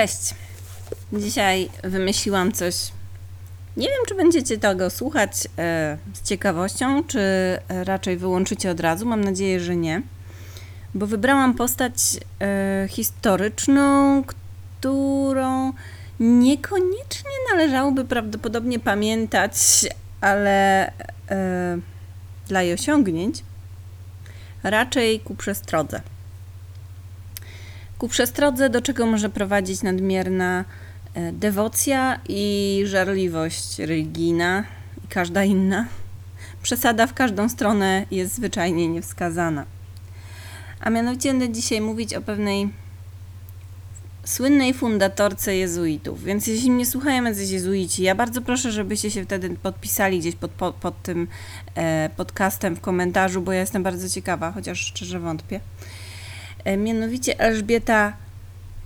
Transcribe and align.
Cześć. 0.00 0.34
Dzisiaj 1.12 1.70
wymyśliłam 1.84 2.52
coś. 2.52 2.74
Nie 3.76 3.86
wiem, 3.88 3.98
czy 4.08 4.14
będziecie 4.14 4.58
tego 4.58 4.90
słuchać 4.90 5.32
e, 5.58 5.98
z 6.14 6.28
ciekawością, 6.28 7.04
czy 7.04 7.20
raczej 7.68 8.16
wyłączycie 8.16 8.70
od 8.70 8.80
razu. 8.80 9.06
Mam 9.06 9.24
nadzieję, 9.24 9.60
że 9.60 9.76
nie. 9.76 10.02
Bo 10.94 11.06
wybrałam 11.06 11.54
postać 11.54 11.94
e, 12.40 12.86
historyczną, 12.88 14.22
którą 14.26 15.72
niekoniecznie 16.20 17.30
należałoby 17.52 18.04
prawdopodobnie 18.04 18.78
pamiętać, 18.78 19.54
ale 20.20 20.86
e, 21.30 21.78
dla 22.48 22.62
jej 22.62 22.74
osiągnięć 22.74 23.44
raczej 24.62 25.20
ku 25.20 25.34
przestrodze. 25.34 26.00
Ku 28.00 28.08
przestrodze, 28.08 28.70
do 28.70 28.82
czego 28.82 29.06
może 29.06 29.30
prowadzić 29.30 29.82
nadmierna 29.82 30.64
e, 31.14 31.32
dewocja 31.32 32.20
i 32.28 32.82
żarliwość 32.86 33.78
religijna 33.78 34.64
i 35.04 35.08
każda 35.08 35.44
inna. 35.44 35.86
Przesada 36.62 37.06
w 37.06 37.14
każdą 37.14 37.48
stronę 37.48 38.06
jest 38.10 38.34
zwyczajnie 38.34 38.88
niewskazana. 38.88 39.64
A 40.80 40.90
mianowicie 40.90 41.30
będę 41.30 41.50
dzisiaj 41.50 41.80
mówić 41.80 42.14
o 42.14 42.20
pewnej 42.20 42.68
słynnej 44.24 44.74
fundatorce 44.74 45.56
jezuitów. 45.56 46.24
Więc 46.24 46.46
jeśli 46.46 46.70
mnie 46.70 46.86
słuchają 46.86 47.24
jacyś 47.24 47.50
jezuici, 47.50 48.02
ja 48.02 48.14
bardzo 48.14 48.42
proszę, 48.42 48.72
żebyście 48.72 49.10
się 49.10 49.24
wtedy 49.24 49.50
podpisali 49.50 50.18
gdzieś 50.18 50.36
pod, 50.36 50.50
pod, 50.50 50.74
pod 50.74 51.02
tym 51.02 51.28
e, 51.74 52.10
podcastem 52.16 52.76
w 52.76 52.80
komentarzu, 52.80 53.42
bo 53.42 53.52
ja 53.52 53.60
jestem 53.60 53.82
bardzo 53.82 54.08
ciekawa, 54.08 54.52
chociaż 54.52 54.78
szczerze 54.78 55.20
wątpię. 55.20 55.60
E, 56.64 56.76
mianowicie 56.76 57.40
Elżbieta 57.40 58.12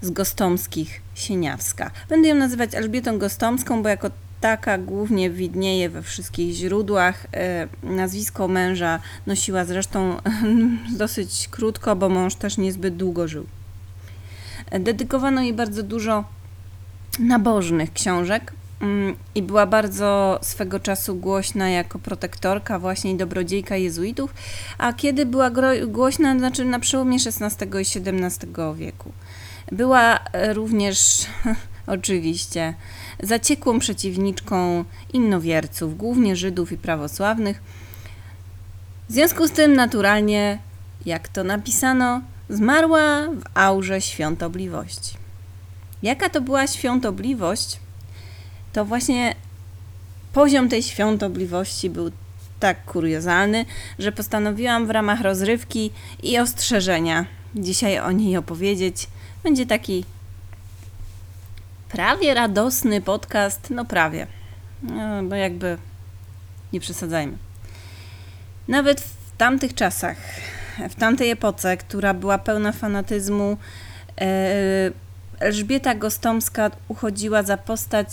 z 0.02 0.10
Gostomskich 0.10 1.02
Sieniawska. 1.14 1.90
Będę 2.08 2.28
ją 2.28 2.34
nazywać 2.34 2.74
Elżbietą 2.74 3.18
Gostomską, 3.18 3.82
bo 3.82 3.88
jako 3.88 4.10
taka 4.40 4.78
głównie 4.78 5.30
widnieje 5.30 5.90
we 5.90 6.02
wszystkich 6.02 6.54
źródłach. 6.54 7.26
E, 7.32 7.68
nazwisko 7.82 8.48
męża 8.48 9.00
nosiła 9.26 9.64
zresztą 9.64 10.16
dosyć 10.98 11.48
krótko, 11.50 11.96
bo 11.96 12.08
mąż 12.08 12.34
też 12.34 12.58
niezbyt 12.58 12.96
długo 12.96 13.28
żył. 13.28 13.46
E, 14.70 14.80
dedykowano 14.80 15.42
jej 15.42 15.54
bardzo 15.54 15.82
dużo 15.82 16.24
nabożnych 17.18 17.92
książek 17.92 18.52
i 19.34 19.42
była 19.42 19.66
bardzo 19.66 20.38
swego 20.42 20.80
czasu 20.80 21.16
głośna 21.16 21.70
jako 21.70 21.98
protektorka, 21.98 22.78
właśnie 22.78 23.16
dobrodziejka 23.16 23.76
jezuitów, 23.76 24.34
a 24.78 24.92
kiedy 24.92 25.26
była 25.26 25.50
głośna, 25.86 26.38
znaczy 26.38 26.64
na 26.64 26.80
przełomie 26.80 27.16
XVI 27.16 27.66
i 27.66 28.00
XVII 28.08 28.48
wieku. 28.74 29.12
Była 29.72 30.18
również 30.52 31.26
oczywiście 31.86 32.74
zaciekłą 33.22 33.78
przeciwniczką 33.78 34.84
innowierców, 35.12 35.96
głównie 35.96 36.36
Żydów 36.36 36.72
i 36.72 36.76
prawosławnych. 36.76 37.62
W 39.08 39.12
związku 39.12 39.48
z 39.48 39.50
tym 39.50 39.72
naturalnie, 39.72 40.58
jak 41.06 41.28
to 41.28 41.44
napisano, 41.44 42.20
zmarła 42.48 43.28
w 43.28 43.42
aurze 43.54 44.00
świątobliwości. 44.00 45.16
Jaka 46.02 46.28
to 46.28 46.40
była 46.40 46.66
świątobliwość? 46.66 47.83
To 48.74 48.84
właśnie 48.84 49.34
poziom 50.32 50.68
tej 50.68 50.82
świątobliwości 50.82 51.90
był 51.90 52.10
tak 52.60 52.84
kuriozalny, 52.84 53.64
że 53.98 54.12
postanowiłam 54.12 54.86
w 54.86 54.90
ramach 54.90 55.20
rozrywki 55.20 55.90
i 56.22 56.38
ostrzeżenia 56.38 57.26
dzisiaj 57.54 57.98
o 57.98 58.12
niej 58.12 58.36
opowiedzieć. 58.36 59.08
Będzie 59.42 59.66
taki 59.66 60.04
prawie 61.88 62.34
radosny 62.34 63.00
podcast, 63.00 63.70
no 63.70 63.84
prawie, 63.84 64.26
no, 64.82 65.22
bo 65.22 65.34
jakby 65.34 65.78
nie 66.72 66.80
przesadzajmy. 66.80 67.36
Nawet 68.68 69.00
w 69.00 69.36
tamtych 69.36 69.74
czasach, 69.74 70.16
w 70.90 70.94
tamtej 70.94 71.30
epoce, 71.30 71.76
która 71.76 72.14
była 72.14 72.38
pełna 72.38 72.72
fanatyzmu, 72.72 73.56
e, 74.20 74.90
Elżbieta 75.40 75.94
Gostomska 75.94 76.70
uchodziła 76.88 77.42
za 77.42 77.56
postać 77.56 78.08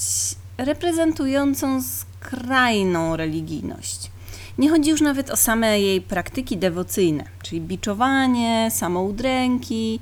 reprezentującą 0.58 1.82
skrajną 1.82 3.16
religijność. 3.16 4.12
Nie 4.58 4.70
chodzi 4.70 4.90
już 4.90 5.02
nawet 5.02 5.30
o 5.30 5.36
same 5.36 5.80
jej 5.80 6.02
praktyki 6.02 6.58
dewocyjne, 6.58 7.24
czyli 7.44 7.62
biczowanie, 7.62 8.72
samoudręki, 8.72 10.00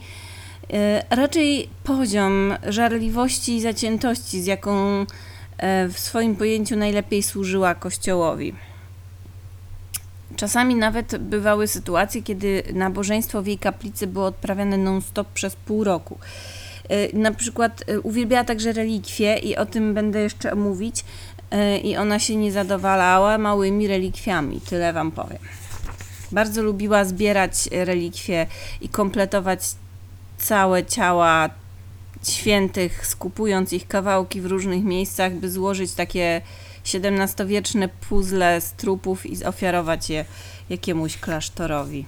e, 0.74 1.04
raczej 1.10 1.70
poziom 1.84 2.54
żarliwości 2.68 3.56
i 3.56 3.62
zaciętości, 3.62 4.42
z 4.42 4.46
jaką 4.46 5.06
e, 5.58 5.88
w 5.88 6.00
swoim 6.00 6.36
pojęciu 6.36 6.76
najlepiej 6.76 7.24
służyła 7.24 7.76
Kościołowi. 7.76 8.54
Czasami 10.36 10.76
nawet 10.76 11.18
bywały 11.18 11.68
sytuacje, 11.68 12.22
kiedy 12.24 12.64
nabożeństwo 12.74 13.42
w 13.42 13.48
jej 13.48 13.58
kaplicy 13.58 14.08
było 14.08 14.26
odprawiane 14.26 14.78
non-stop 14.78 15.28
przez 15.28 15.56
pół 15.56 15.84
roku. 15.84 16.18
E, 16.90 17.18
na 17.18 17.32
przykład 17.32 17.84
uwielbiała 18.04 18.44
także 18.44 18.72
relikwie 18.72 19.38
i 19.38 19.56
o 19.56 19.66
tym 19.66 19.94
będę 19.94 20.20
jeszcze 20.20 20.56
mówić. 20.56 21.06
I 21.84 21.98
ona 21.98 22.20
się 22.20 22.36
nie 22.36 22.52
zadowalała 22.52 23.38
małymi 23.38 23.88
relikwiami, 23.88 24.62
tyle 24.62 24.94
wam 24.94 25.12
powiem. 25.12 25.40
Bardzo 26.32 26.62
lubiła 26.62 27.06
zbierać 27.06 27.70
relikwie 27.72 28.48
i 28.82 28.90
kompletować 28.90 29.60
całe 30.38 30.86
ciała 30.86 31.50
świętych, 32.24 33.08
skupując 33.08 33.74
ich 33.74 33.88
kawałki 33.88 34.42
w 34.42 34.46
różnych 34.46 34.84
miejscach, 34.84 35.34
by 35.34 35.50
złożyć 35.50 35.94
takie 35.94 36.42
XVII-wieczne 36.94 37.90
puzzle 37.90 38.62
z 38.62 38.72
trupów 38.72 39.26
i 39.26 39.46
ofiarować 39.46 40.10
je 40.10 40.26
jakiemuś 40.70 41.18
klasztorowi. 41.18 42.06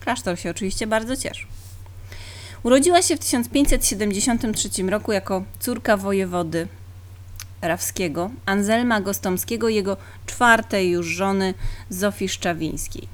Klasztor 0.00 0.38
się 0.38 0.50
oczywiście 0.50 0.86
bardzo 0.86 1.16
cieszył. 1.16 1.48
Urodziła 2.64 3.02
się 3.02 3.16
w 3.16 3.18
1573 3.18 4.82
roku 4.82 5.12
jako 5.12 5.44
córka 5.60 5.96
wojewody 5.96 6.68
Rawskiego, 7.62 8.30
Anselma 8.46 9.00
Gostomskiego 9.00 9.68
jego 9.68 9.96
czwartej 10.26 10.90
już 10.90 11.06
żony 11.06 11.54
Zofii 11.88 12.28
Szczawińskiej. 12.28 13.08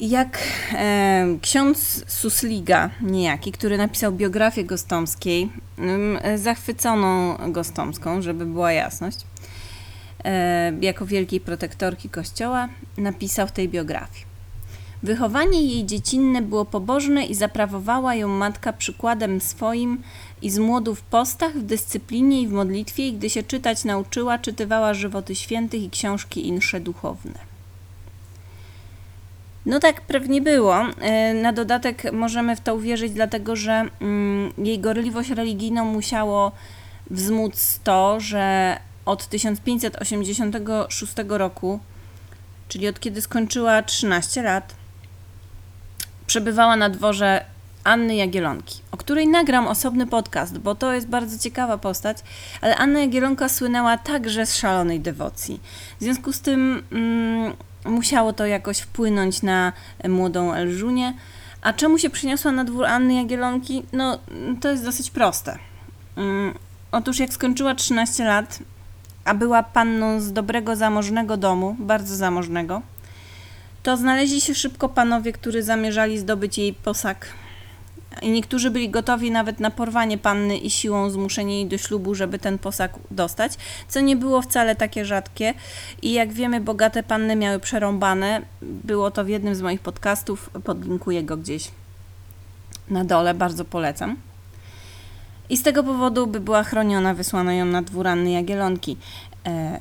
Jak 0.00 0.38
e, 0.72 1.26
ksiądz 1.42 2.04
Susliga 2.06 2.90
niejaki, 3.00 3.52
który 3.52 3.78
napisał 3.78 4.12
biografię 4.12 4.64
Gostomskiej, 4.64 5.50
e, 6.22 6.38
zachwyconą 6.38 7.36
Gostomską, 7.52 8.22
żeby 8.22 8.46
była 8.46 8.72
jasność, 8.72 9.18
e, 10.24 10.72
jako 10.80 11.06
wielkiej 11.06 11.40
protektorki 11.40 12.08
kościoła, 12.08 12.68
napisał 12.96 13.46
w 13.46 13.52
tej 13.52 13.68
biografii. 13.68 14.31
Wychowanie 15.02 15.62
jej 15.62 15.86
dziecinne 15.86 16.42
było 16.42 16.64
pobożne 16.64 17.24
i 17.24 17.34
zaprawowała 17.34 18.14
ją 18.14 18.28
matka 18.28 18.72
przykładem 18.72 19.40
swoim 19.40 20.02
i 20.42 20.50
z 20.50 20.58
młodu 20.58 20.94
w 20.94 21.02
postach, 21.02 21.52
w 21.52 21.62
dyscyplinie 21.62 22.42
i 22.42 22.48
w 22.48 22.52
modlitwie, 22.52 23.08
i 23.08 23.12
gdy 23.12 23.30
się 23.30 23.42
czytać 23.42 23.84
nauczyła, 23.84 24.38
czytywała 24.38 24.94
żywoty 24.94 25.34
świętych 25.34 25.82
i 25.82 25.90
książki 25.90 26.48
insze 26.48 26.80
duchowne. 26.80 27.52
No 29.66 29.80
tak 29.80 30.00
pewnie 30.00 30.40
było. 30.40 30.76
E, 31.00 31.34
na 31.34 31.52
dodatek 31.52 32.12
możemy 32.12 32.56
w 32.56 32.60
to 32.60 32.74
uwierzyć, 32.74 33.12
dlatego 33.12 33.56
że 33.56 33.84
mm, 34.00 34.52
jej 34.58 34.78
gorliwość 34.78 35.30
religijną 35.30 35.84
musiało 35.84 36.52
wzmóc 37.10 37.80
to, 37.84 38.20
że 38.20 38.76
od 39.04 39.26
1586 39.26 41.12
roku, 41.28 41.80
czyli 42.68 42.88
od 42.88 43.00
kiedy 43.00 43.22
skończyła 43.22 43.82
13 43.82 44.42
lat, 44.42 44.81
przebywała 46.32 46.76
na 46.76 46.90
dworze 46.90 47.44
Anny 47.84 48.16
Jagielonki, 48.16 48.80
o 48.92 48.96
której 48.96 49.28
nagram 49.28 49.66
osobny 49.66 50.06
podcast, 50.06 50.58
bo 50.58 50.74
to 50.74 50.92
jest 50.92 51.06
bardzo 51.06 51.38
ciekawa 51.38 51.78
postać, 51.78 52.18
ale 52.60 52.76
Anna 52.76 53.00
Jagielonka 53.00 53.48
słynęła 53.48 53.98
także 53.98 54.46
z 54.46 54.56
szalonej 54.56 55.00
dewocji. 55.00 55.60
W 56.00 56.02
związku 56.02 56.32
z 56.32 56.40
tym 56.40 56.82
mm, 56.92 57.52
musiało 57.84 58.32
to 58.32 58.46
jakoś 58.46 58.78
wpłynąć 58.78 59.42
na 59.42 59.72
młodą 60.08 60.52
Elżunię. 60.52 61.14
A 61.62 61.72
czemu 61.72 61.98
się 61.98 62.10
przyniosła 62.10 62.52
na 62.52 62.64
dwór 62.64 62.84
Anny 62.84 63.14
Jagielonki? 63.14 63.82
No, 63.92 64.18
to 64.60 64.70
jest 64.70 64.84
dosyć 64.84 65.10
proste. 65.10 65.58
Mm, 66.16 66.54
otóż 66.92 67.18
jak 67.18 67.32
skończyła 67.32 67.74
13 67.74 68.24
lat, 68.24 68.58
a 69.24 69.34
była 69.34 69.62
panną 69.62 70.20
z 70.20 70.32
dobrego, 70.32 70.76
zamożnego 70.76 71.36
domu, 71.36 71.76
bardzo 71.78 72.16
zamożnego, 72.16 72.82
to 73.82 73.96
znaleźli 73.96 74.40
się 74.40 74.54
szybko 74.54 74.88
panowie, 74.88 75.32
którzy 75.32 75.62
zamierzali 75.62 76.18
zdobyć 76.18 76.58
jej 76.58 76.72
posag 76.72 77.26
i 78.22 78.30
niektórzy 78.30 78.70
byli 78.70 78.90
gotowi 78.90 79.30
nawet 79.30 79.60
na 79.60 79.70
porwanie 79.70 80.18
panny 80.18 80.58
i 80.58 80.70
siłą 80.70 81.10
zmuszenie 81.10 81.56
jej 81.56 81.66
do 81.66 81.78
ślubu, 81.78 82.14
żeby 82.14 82.38
ten 82.38 82.58
posag 82.58 82.92
dostać, 83.10 83.52
co 83.88 84.00
nie 84.00 84.16
było 84.16 84.42
wcale 84.42 84.76
takie 84.76 85.04
rzadkie. 85.04 85.54
I 86.02 86.12
jak 86.12 86.32
wiemy, 86.32 86.60
bogate 86.60 87.02
panny 87.02 87.36
miały 87.36 87.60
przerąbane. 87.60 88.42
Było 88.62 89.10
to 89.10 89.24
w 89.24 89.28
jednym 89.28 89.54
z 89.54 89.62
moich 89.62 89.80
podcastów, 89.80 90.50
podlinkuję 90.64 91.22
go 91.22 91.36
gdzieś 91.36 91.70
na 92.90 93.04
dole, 93.04 93.34
bardzo 93.34 93.64
polecam. 93.64 94.16
I 95.50 95.56
z 95.56 95.62
tego 95.62 95.84
powodu, 95.84 96.26
by 96.26 96.40
była 96.40 96.62
chroniona, 96.62 97.14
wysłano 97.14 97.52
ją 97.52 97.64
na 97.64 97.82
dwór 97.82 98.08
Anny 98.08 98.30
Jagielonki. 98.30 98.96
E, 99.46 99.80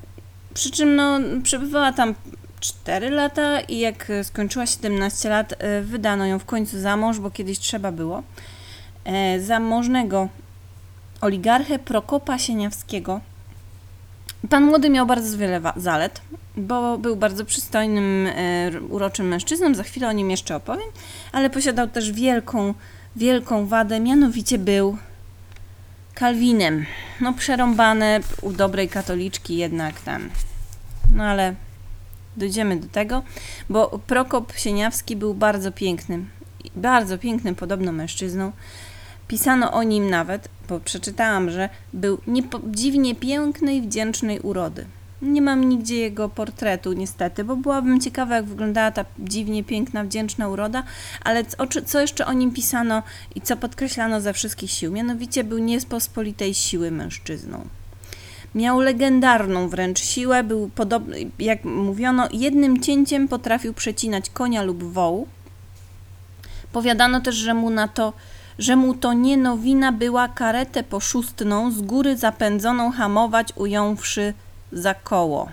przy 0.53 0.71
czym 0.71 0.95
no, 0.95 1.19
przebywała 1.43 1.91
tam 1.91 2.15
4 2.61 3.09
lata 3.09 3.61
i 3.61 3.79
jak 3.79 4.11
skończyła 4.23 4.65
17 4.65 5.29
lat, 5.29 5.53
e, 5.57 5.81
wydano 5.81 6.25
ją 6.25 6.39
w 6.39 6.45
końcu 6.45 6.79
za 6.79 6.97
mąż, 6.97 7.19
bo 7.19 7.31
kiedyś 7.31 7.59
trzeba 7.59 7.91
było. 7.91 8.23
E, 9.05 9.39
zamożnego 9.39 10.27
oligarchę 11.21 11.79
Prokopa 11.79 12.37
Sieniawskiego. 12.37 13.21
Pan 14.49 14.63
młody 14.63 14.89
miał 14.89 15.05
bardzo 15.05 15.37
wiele 15.37 15.61
zalet, 15.75 16.21
bo 16.57 16.97
był 16.97 17.15
bardzo 17.15 17.45
przystojnym, 17.45 18.27
e, 18.27 18.71
uroczym 18.89 19.27
mężczyzną, 19.27 19.75
za 19.75 19.83
chwilę 19.83 20.07
o 20.07 20.11
nim 20.11 20.31
jeszcze 20.31 20.55
opowiem, 20.55 20.87
ale 21.31 21.49
posiadał 21.49 21.87
też 21.87 22.11
wielką, 22.11 22.73
wielką 23.15 23.67
wadę, 23.67 23.99
mianowicie 23.99 24.57
był 24.57 24.97
Kalwinem. 26.13 26.85
No 27.21 27.33
przerąbane 27.33 28.19
u 28.41 28.51
dobrej 28.51 28.89
katoliczki 28.89 29.57
jednak 29.57 30.01
ten. 30.01 30.29
No 31.15 31.23
ale 31.23 31.55
dojdziemy 32.37 32.77
do 32.77 32.87
tego, 32.87 33.23
bo 33.69 33.99
Prokop 34.07 34.53
Sieniawski 34.53 35.15
był 35.15 35.33
bardzo 35.33 35.71
pięknym, 35.71 36.29
bardzo 36.75 37.17
pięknym 37.17 37.55
podobno 37.55 37.91
mężczyzną. 37.91 38.51
Pisano 39.27 39.71
o 39.71 39.83
nim 39.83 40.09
nawet, 40.09 40.49
bo 40.69 40.79
przeczytałam, 40.79 41.49
że 41.49 41.69
był 41.93 42.17
dziwnie 42.71 43.15
pięknej 43.15 43.81
wdzięcznej 43.81 44.39
urody. 44.39 44.85
Nie 45.21 45.41
mam 45.41 45.69
nigdzie 45.69 45.95
jego 45.95 46.29
portretu, 46.29 46.93
niestety, 46.93 47.43
bo 47.43 47.55
byłabym 47.55 47.99
ciekawa, 47.99 48.35
jak 48.35 48.45
wyglądała 48.45 48.91
ta 48.91 49.05
dziwnie 49.19 49.63
piękna, 49.63 50.03
wdzięczna 50.03 50.47
uroda, 50.47 50.83
ale 51.23 51.45
co, 51.45 51.57
co 51.85 51.99
jeszcze 51.99 52.25
o 52.25 52.33
nim 52.33 52.51
pisano 52.51 53.03
i 53.35 53.41
co 53.41 53.57
podkreślano 53.57 54.21
ze 54.21 54.33
wszystkich 54.33 54.71
sił? 54.71 54.91
Mianowicie 54.91 55.43
był 55.43 55.57
niespospolitej 55.57 56.53
siły 56.53 56.91
mężczyzną. 56.91 57.67
Miał 58.55 58.79
legendarną 58.79 59.69
wręcz 59.69 59.99
siłę, 59.99 60.43
był 60.43 60.69
podobny, 60.69 61.17
jak 61.39 61.65
mówiono, 61.65 62.27
jednym 62.31 62.81
cięciem 62.81 63.27
potrafił 63.27 63.73
przecinać 63.73 64.29
konia 64.29 64.63
lub 64.63 64.83
wołu. 64.83 65.27
Powiadano 66.71 67.21
też, 67.21 67.35
że 67.35 67.53
mu 67.53 67.69
na 67.69 67.87
to 67.87 68.13
że 68.61 68.75
mu 68.75 68.93
to 68.93 69.13
nie 69.13 69.37
nowina 69.37 69.91
była 69.91 70.27
karetę 70.27 70.83
poszustną 70.83 71.71
z 71.71 71.81
góry 71.81 72.17
zapędzoną 72.17 72.91
hamować, 72.91 73.53
ująwszy 73.55 74.33
za 74.71 74.93
koło. 74.93 75.49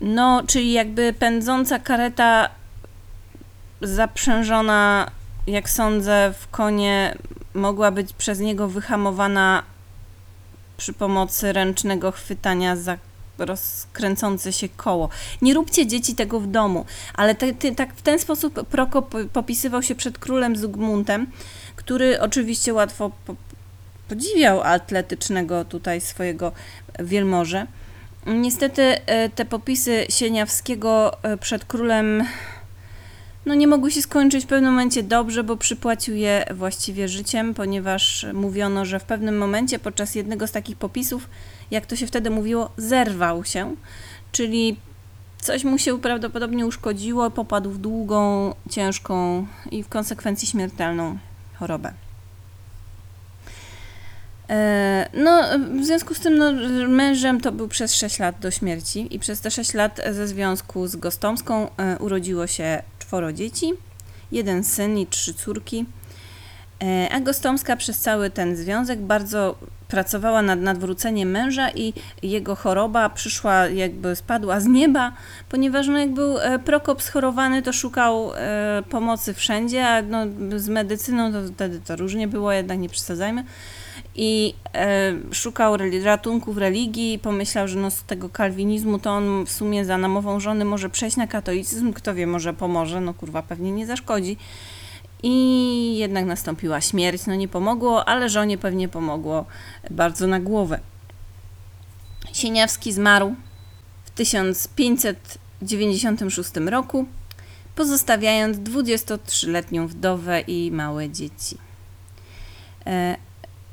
No, 0.00 0.42
czyli 0.46 0.72
jakby 0.72 1.12
pędząca 1.12 1.78
kareta 1.78 2.48
zaprzężona, 3.80 5.10
jak 5.46 5.70
sądzę, 5.70 6.34
w 6.38 6.48
konie 6.48 7.14
mogła 7.54 7.90
być 7.90 8.12
przez 8.12 8.40
niego 8.40 8.68
wyhamowana 8.68 9.62
przy 10.78 10.92
pomocy 10.92 11.52
ręcznego 11.52 12.12
chwytania 12.12 12.76
za 12.76 12.98
rozkręcące 13.38 14.52
się 14.52 14.68
koło. 14.68 15.08
Nie 15.42 15.54
róbcie 15.54 15.86
dzieci 15.86 16.14
tego 16.14 16.40
w 16.40 16.46
domu, 16.46 16.84
ale 17.14 17.34
te, 17.34 17.54
te, 17.54 17.74
tak 17.74 17.94
w 17.94 18.02
ten 18.02 18.18
sposób 18.18 18.66
Prokop 18.68 19.14
popisywał 19.32 19.82
się 19.82 19.94
przed 19.94 20.18
królem 20.18 20.56
Zygmuntem, 20.56 21.26
który 21.76 22.20
oczywiście 22.20 22.74
łatwo 22.74 23.10
po, 23.26 23.34
podziwiał 24.08 24.62
atletycznego 24.62 25.64
tutaj 25.64 26.00
swojego 26.00 26.52
wielmoże. 26.98 27.66
Niestety 28.26 28.82
e, 28.82 29.28
te 29.28 29.44
popisy 29.44 30.06
Sieniawskiego 30.08 31.22
e, 31.22 31.36
przed 31.36 31.64
królem 31.64 32.24
no 33.48 33.54
nie 33.54 33.66
mogły 33.66 33.90
się 33.90 34.02
skończyć 34.02 34.44
w 34.44 34.48
pewnym 34.48 34.70
momencie 34.70 35.02
dobrze, 35.02 35.44
bo 35.44 35.56
przypłacił 35.56 36.16
je 36.16 36.44
właściwie 36.54 37.08
życiem, 37.08 37.54
ponieważ 37.54 38.26
mówiono, 38.34 38.84
że 38.84 39.00
w 39.00 39.04
pewnym 39.04 39.38
momencie 39.38 39.78
podczas 39.78 40.14
jednego 40.14 40.46
z 40.46 40.52
takich 40.52 40.76
popisów, 40.76 41.28
jak 41.70 41.86
to 41.86 41.96
się 41.96 42.06
wtedy 42.06 42.30
mówiło, 42.30 42.70
zerwał 42.76 43.44
się, 43.44 43.76
czyli 44.32 44.76
coś 45.40 45.64
mu 45.64 45.78
się 45.78 46.00
prawdopodobnie 46.00 46.66
uszkodziło, 46.66 47.30
popadł 47.30 47.70
w 47.70 47.78
długą, 47.78 48.54
ciężką 48.70 49.46
i 49.70 49.82
w 49.82 49.88
konsekwencji 49.88 50.48
śmiertelną 50.48 51.18
chorobę. 51.58 51.92
E, 54.50 55.08
no, 55.14 55.42
w 55.80 55.84
związku 55.84 56.14
z 56.14 56.20
tym 56.20 56.38
no, 56.38 56.52
mężem 56.88 57.40
to 57.40 57.52
był 57.52 57.68
przez 57.68 57.94
6 57.94 58.18
lat 58.18 58.38
do 58.40 58.50
śmierci 58.50 59.14
i 59.14 59.18
przez 59.18 59.40
te 59.40 59.50
6 59.50 59.74
lat 59.74 60.00
ze 60.10 60.28
związku 60.28 60.86
z 60.86 60.96
Gostomską 60.96 61.68
e, 61.76 61.98
urodziło 61.98 62.46
się 62.46 62.82
czworo 63.08 63.32
dzieci, 63.32 63.72
jeden 64.32 64.64
syn 64.64 64.98
i 64.98 65.06
trzy 65.06 65.34
córki. 65.34 65.84
E, 66.82 67.08
a 67.12 67.20
Gostomska 67.20 67.76
przez 67.76 67.98
cały 68.00 68.30
ten 68.30 68.56
związek 68.56 69.00
bardzo 69.00 69.58
pracowała 69.88 70.42
nad 70.42 70.60
nadwróceniem 70.60 71.30
męża 71.30 71.70
i 71.70 71.92
jego 72.22 72.56
choroba 72.56 73.08
przyszła, 73.08 73.66
jakby 73.66 74.16
spadła 74.16 74.60
z 74.60 74.66
nieba, 74.66 75.12
ponieważ 75.48 75.88
no, 75.88 75.98
jak 75.98 76.10
był 76.10 76.36
Prokop 76.64 77.02
schorowany, 77.02 77.62
to 77.62 77.72
szukał 77.72 78.30
pomocy 78.90 79.34
wszędzie, 79.34 79.88
a 79.88 80.02
no, 80.02 80.26
z 80.56 80.68
medycyną 80.68 81.32
to 81.32 81.38
wtedy 81.54 81.80
to 81.80 81.96
różnie 81.96 82.28
było, 82.28 82.52
jednak 82.52 82.78
nie 82.78 82.88
przesadzajmy 82.88 83.44
i 84.14 84.54
e, 84.74 85.12
szukał 85.32 85.76
ratunku 86.04 86.52
w 86.52 86.58
religii 86.58 87.18
pomyślał, 87.18 87.68
że 87.68 87.78
no 87.78 87.90
z 87.90 88.02
tego 88.02 88.28
kalwinizmu 88.28 88.98
to 88.98 89.10
on 89.10 89.46
w 89.46 89.50
sumie 89.50 89.84
za 89.84 89.98
namową 89.98 90.40
żony 90.40 90.64
może 90.64 90.90
przejść 90.90 91.16
na 91.16 91.26
katolicyzm, 91.26 91.92
kto 91.92 92.14
wie, 92.14 92.26
może 92.26 92.54
pomoże, 92.54 93.00
no 93.00 93.14
kurwa 93.14 93.42
pewnie 93.42 93.72
nie 93.72 93.86
zaszkodzi. 93.86 94.36
I 95.22 95.98
jednak 95.98 96.24
nastąpiła 96.24 96.80
śmierć, 96.80 97.26
no 97.26 97.34
nie 97.34 97.48
pomogło, 97.48 98.08
ale 98.08 98.28
żonie 98.28 98.58
pewnie 98.58 98.88
pomogło 98.88 99.44
bardzo 99.90 100.26
na 100.26 100.40
głowę. 100.40 100.80
Sieniawski 102.32 102.92
zmarł 102.92 103.34
w 104.04 104.10
1596 104.10 106.50
roku, 106.56 107.06
pozostawiając 107.74 108.56
23-letnią 108.56 109.86
wdowę 109.86 110.40
i 110.40 110.70
małe 110.72 111.10
dzieci. 111.10 111.58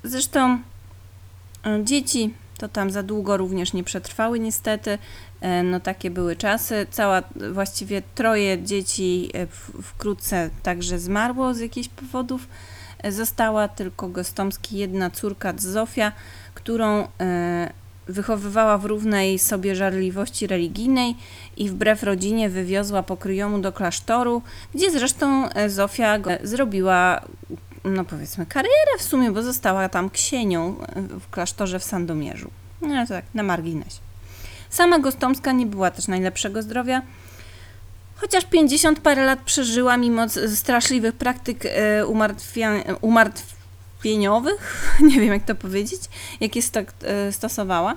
Zresztą 0.05 0.59
e, 1.65 1.83
dzieci 1.83 2.33
to 2.57 2.67
tam 2.67 2.91
za 2.91 3.03
długo 3.03 3.37
również 3.37 3.73
nie 3.73 3.83
przetrwały 3.83 4.39
niestety. 4.39 4.97
E, 5.41 5.63
no 5.63 5.79
takie 5.79 6.11
były 6.11 6.35
czasy. 6.35 6.87
Cała, 6.91 7.23
właściwie 7.53 8.01
troje 8.15 8.63
dzieci 8.63 9.29
e, 9.33 9.47
wkrótce 9.81 10.49
także 10.63 10.99
zmarło 10.99 11.53
z 11.53 11.59
jakichś 11.59 11.89
powodów. 11.89 12.47
Została 13.09 13.67
tylko 13.67 14.07
Gostomski 14.09 14.77
jedna 14.77 15.09
córka 15.09 15.53
Zofia, 15.57 16.11
którą 16.53 17.07
wychowywała 18.07 18.77
w 18.77 18.85
równej 18.85 19.39
sobie 19.39 19.75
żarliwości 19.75 20.47
religijnej 20.47 21.15
i 21.57 21.69
wbrew 21.69 22.03
rodzinie 22.03 22.49
wywiozła 22.49 23.03
pokryjomu 23.03 23.59
do 23.59 23.71
klasztoru, 23.71 24.41
gdzie 24.75 24.91
zresztą 24.91 25.49
Zofia 25.67 26.19
zrobiła 26.43 27.21
no 27.85 28.05
powiedzmy, 28.05 28.45
karierę 28.45 28.97
w 28.99 29.03
sumie, 29.03 29.31
bo 29.31 29.43
została 29.43 29.89
tam 29.89 30.09
ksienią 30.09 30.75
w 30.95 31.29
klasztorze 31.29 31.79
w 31.79 31.83
Sandomierzu. 31.83 32.51
No 32.81 33.07
tak, 33.07 33.25
na 33.33 33.43
marginesie. 33.43 33.99
Sama 34.69 34.99
Gostomska 34.99 35.51
nie 35.51 35.65
była 35.65 35.91
też 35.91 36.07
najlepszego 36.07 36.61
zdrowia, 36.61 37.01
chociaż 38.15 38.45
50 38.45 38.99
parę 38.99 39.25
lat 39.25 39.39
przeżyła 39.39 39.97
mimo 39.97 40.29
straszliwych 40.55 41.15
praktyk 41.15 41.65
e, 41.65 42.05
umartwieniowych, 43.01 44.85
nie 45.09 45.19
wiem 45.19 45.33
jak 45.33 45.45
to 45.45 45.55
powiedzieć, 45.55 46.01
jakie 46.39 46.59
e, 46.59 47.31
stosowała. 47.31 47.95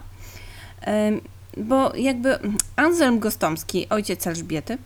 E, 0.86 1.12
bo 1.56 1.96
jakby 1.96 2.38
Anselm 2.76 3.18
Gostomski, 3.18 3.88
ojciec 3.88 4.26
Elżbiety, 4.26 4.78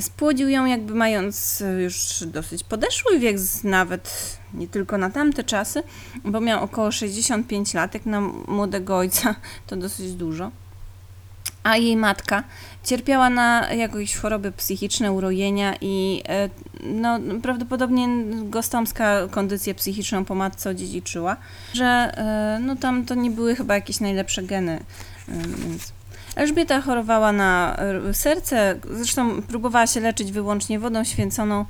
Spłodził 0.00 0.48
ją 0.48 0.66
jakby 0.66 0.94
mając 0.94 1.62
już 1.82 2.24
dosyć 2.26 2.64
podeszły 2.64 3.18
wiek, 3.18 3.36
nawet 3.64 4.38
nie 4.54 4.68
tylko 4.68 4.98
na 4.98 5.10
tamte 5.10 5.44
czasy, 5.44 5.82
bo 6.24 6.40
miał 6.40 6.64
około 6.64 6.92
65 6.92 7.74
lat, 7.74 7.94
jak 7.94 8.06
na 8.06 8.20
młodego 8.48 8.96
ojca 8.96 9.34
to 9.66 9.76
dosyć 9.76 10.12
dużo. 10.12 10.50
A 11.62 11.76
jej 11.76 11.96
matka 11.96 12.44
cierpiała 12.84 13.30
na 13.30 13.72
jakieś 13.72 14.16
choroby 14.16 14.52
psychiczne, 14.52 15.12
urojenia 15.12 15.74
i 15.80 16.22
e, 16.28 16.50
no, 16.80 17.18
prawdopodobnie 17.42 18.08
gostomska 18.44 19.28
kondycję 19.30 19.74
psychiczną 19.74 20.24
po 20.24 20.34
matce 20.34 20.70
odziedziczyła, 20.70 21.36
że 21.72 21.84
e, 21.84 22.58
no, 22.62 22.76
tam 22.76 23.04
to 23.04 23.14
nie 23.14 23.30
były 23.30 23.56
chyba 23.56 23.74
jakieś 23.74 24.00
najlepsze 24.00 24.42
geny. 24.42 24.72
E, 25.28 25.32
więc 25.68 25.92
Elżbieta 26.34 26.80
chorowała 26.80 27.32
na 27.32 27.76
serce, 28.12 28.78
zresztą 28.90 29.42
próbowała 29.42 29.86
się 29.86 30.00
leczyć 30.00 30.32
wyłącznie 30.32 30.78
wodą 30.78 31.04
święconą, 31.04 31.64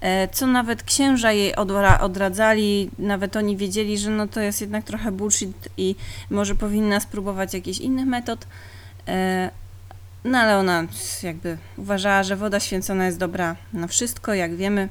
e, 0.00 0.28
co 0.28 0.46
nawet 0.46 0.82
księża 0.82 1.32
jej 1.32 1.54
odradzali, 2.00 2.90
nawet 2.98 3.36
oni 3.36 3.56
wiedzieli, 3.56 3.98
że 3.98 4.10
no 4.10 4.28
to 4.28 4.40
jest 4.40 4.60
jednak 4.60 4.84
trochę 4.84 5.12
bullshit 5.12 5.68
i 5.76 5.96
może 6.30 6.54
powinna 6.54 7.00
spróbować 7.00 7.54
jakichś 7.54 7.78
innych 7.78 8.06
metod. 8.06 8.46
E, 9.08 9.50
no 10.24 10.38
ale 10.38 10.58
ona 10.58 10.84
jakby 11.22 11.58
uważała, 11.76 12.22
że 12.22 12.36
woda 12.36 12.60
święcona 12.60 13.06
jest 13.06 13.18
dobra 13.18 13.56
na 13.72 13.86
wszystko, 13.86 14.34
jak 14.34 14.56
wiemy. 14.56 14.88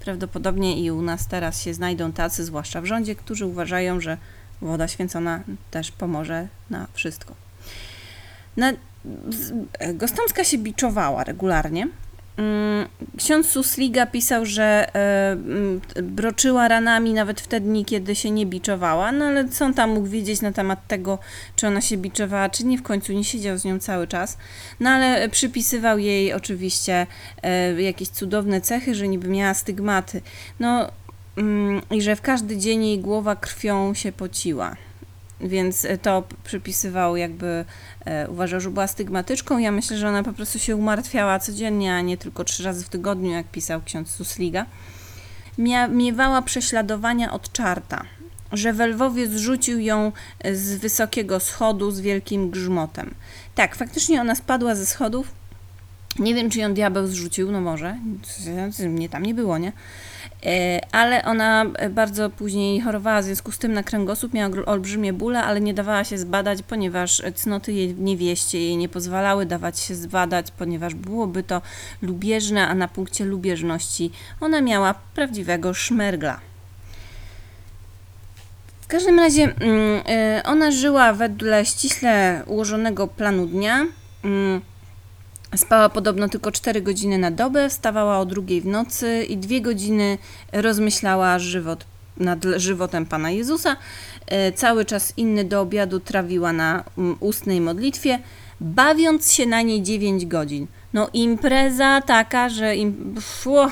Prawdopodobnie 0.00 0.80
i 0.80 0.90
u 0.90 1.02
nas 1.02 1.26
teraz 1.26 1.62
się 1.62 1.74
znajdą 1.74 2.12
tacy, 2.12 2.44
zwłaszcza 2.44 2.80
w 2.80 2.86
rządzie, 2.86 3.14
którzy 3.14 3.46
uważają, 3.46 4.00
że 4.00 4.16
woda 4.62 4.88
święcona 4.88 5.40
też 5.70 5.90
pomoże 5.90 6.48
na 6.70 6.86
wszystko. 6.92 7.49
Na, 8.56 8.72
Gostomska 9.94 10.44
się 10.44 10.58
biczowała 10.58 11.24
regularnie. 11.24 11.88
Mm, 12.36 12.88
ksiądz 13.16 13.46
Susliga 13.46 14.06
pisał, 14.06 14.46
że 14.46 14.94
e, 14.94 16.02
broczyła 16.02 16.68
ranami 16.68 17.12
nawet 17.12 17.40
wtedy, 17.40 17.66
dni, 17.66 17.84
kiedy 17.84 18.14
się 18.14 18.30
nie 18.30 18.46
biczowała, 18.46 19.12
no 19.12 19.24
ale 19.24 19.48
co 19.48 19.64
on 19.64 19.74
tam 19.74 19.90
mógł 19.90 20.06
wiedzieć 20.06 20.40
na 20.40 20.52
temat 20.52 20.86
tego, 20.86 21.18
czy 21.56 21.66
ona 21.66 21.80
się 21.80 21.96
biczowała, 21.96 22.48
czy 22.48 22.66
nie, 22.66 22.78
w 22.78 22.82
końcu 22.82 23.12
nie 23.12 23.24
siedział 23.24 23.58
z 23.58 23.64
nią 23.64 23.78
cały 23.78 24.06
czas. 24.06 24.38
No 24.80 24.90
ale 24.90 25.28
przypisywał 25.28 25.98
jej 25.98 26.32
oczywiście 26.32 27.06
e, 27.42 27.82
jakieś 27.82 28.08
cudowne 28.08 28.60
cechy, 28.60 28.94
że 28.94 29.08
niby 29.08 29.28
miała 29.28 29.54
stygmaty. 29.54 30.22
No 30.60 30.90
mm, 31.36 31.82
i 31.90 32.02
że 32.02 32.16
w 32.16 32.22
każdy 32.22 32.56
dzień 32.56 32.84
jej 32.84 32.98
głowa 32.98 33.36
krwią 33.36 33.94
się 33.94 34.12
pociła 34.12 34.76
więc 35.42 35.86
to 36.02 36.24
przypisywał 36.44 37.16
jakby, 37.16 37.64
e, 38.04 38.28
uważał, 38.28 38.60
że 38.60 38.70
była 38.70 38.86
stygmatyczką. 38.86 39.58
Ja 39.58 39.72
myślę, 39.72 39.96
że 39.96 40.08
ona 40.08 40.22
po 40.22 40.32
prostu 40.32 40.58
się 40.58 40.76
umartwiała 40.76 41.38
codziennie, 41.38 41.94
a 41.94 42.00
nie 42.00 42.16
tylko 42.16 42.44
trzy 42.44 42.62
razy 42.62 42.84
w 42.84 42.88
tygodniu, 42.88 43.30
jak 43.30 43.46
pisał 43.46 43.80
ksiądz 43.84 44.10
Susliga. 44.10 44.66
Mia, 45.58 45.88
miewała 45.88 46.42
prześladowania 46.42 47.32
od 47.32 47.52
czarta, 47.52 48.04
że 48.52 48.72
welwowiec 48.72 49.30
zrzucił 49.30 49.80
ją 49.80 50.12
z 50.52 50.74
wysokiego 50.74 51.40
schodu 51.40 51.90
z 51.90 52.00
wielkim 52.00 52.50
grzmotem. 52.50 53.14
Tak, 53.54 53.76
faktycznie 53.76 54.20
ona 54.20 54.34
spadła 54.34 54.74
ze 54.74 54.86
schodów. 54.86 55.32
Nie 56.18 56.34
wiem, 56.34 56.50
czy 56.50 56.58
ją 56.58 56.74
diabeł 56.74 57.06
zrzucił, 57.06 57.52
no 57.52 57.60
może. 57.60 57.96
Mnie 58.88 59.08
tam 59.08 59.22
nie 59.22 59.34
było, 59.34 59.58
nie? 59.58 59.72
E, 60.46 60.80
ale 60.92 61.24
ona 61.24 61.66
bardzo 61.90 62.30
później 62.30 62.80
chorowała 62.80 63.22
w 63.22 63.24
związku 63.24 63.52
z 63.52 63.58
tym 63.58 63.72
na 63.72 63.82
kręgosłup, 63.82 64.34
miała 64.34 64.64
olbrzymie 64.66 65.12
bóle, 65.12 65.42
ale 65.42 65.60
nie 65.60 65.74
dawała 65.74 66.04
się 66.04 66.18
zbadać, 66.18 66.62
ponieważ 66.62 67.22
cnoty 67.34 67.72
jej 67.72 67.94
niewieście 67.94 68.60
jej 68.60 68.76
nie 68.76 68.88
pozwalały 68.88 69.46
dawać 69.46 69.80
się 69.80 69.94
zbadać, 69.94 70.50
ponieważ 70.50 70.94
byłoby 70.94 71.42
to 71.42 71.62
lubieżne, 72.02 72.68
a 72.68 72.74
na 72.74 72.88
punkcie 72.88 73.24
lubieżności 73.24 74.10
ona 74.40 74.60
miała 74.60 74.94
prawdziwego 75.14 75.74
szmergla. 75.74 76.40
W 78.80 78.86
każdym 78.86 79.18
razie 79.18 79.42
mm, 79.42 80.02
e, 80.08 80.42
ona 80.44 80.70
żyła 80.70 81.12
wedle 81.12 81.66
ściśle 81.66 82.42
ułożonego 82.46 83.06
planu 83.06 83.46
dnia. 83.46 83.86
Spała 85.56 85.88
podobno 85.88 86.28
tylko 86.28 86.52
4 86.52 86.82
godziny 86.82 87.18
na 87.18 87.30
dobę, 87.30 87.68
wstawała 87.68 88.18
o 88.18 88.26
drugiej 88.26 88.60
w 88.60 88.66
nocy 88.66 89.24
i 89.28 89.36
dwie 89.36 89.60
godziny 89.60 90.18
rozmyślała 90.52 91.38
żywot, 91.38 91.84
nad 92.16 92.44
żywotem 92.56 93.06
Pana 93.06 93.30
Jezusa. 93.30 93.76
E, 94.26 94.52
cały 94.52 94.84
czas 94.84 95.12
inny 95.16 95.44
do 95.44 95.60
obiadu 95.60 96.00
trawiła 96.00 96.52
na 96.52 96.84
ustnej 97.20 97.60
modlitwie, 97.60 98.18
bawiąc 98.60 99.32
się 99.32 99.46
na 99.46 99.62
niej 99.62 99.82
9 99.82 100.26
godzin. 100.26 100.66
No 100.92 101.08
impreza 101.12 102.00
taka, 102.00 102.48
że 102.48 102.76
im... 102.76 103.14
Fło, 103.20 103.70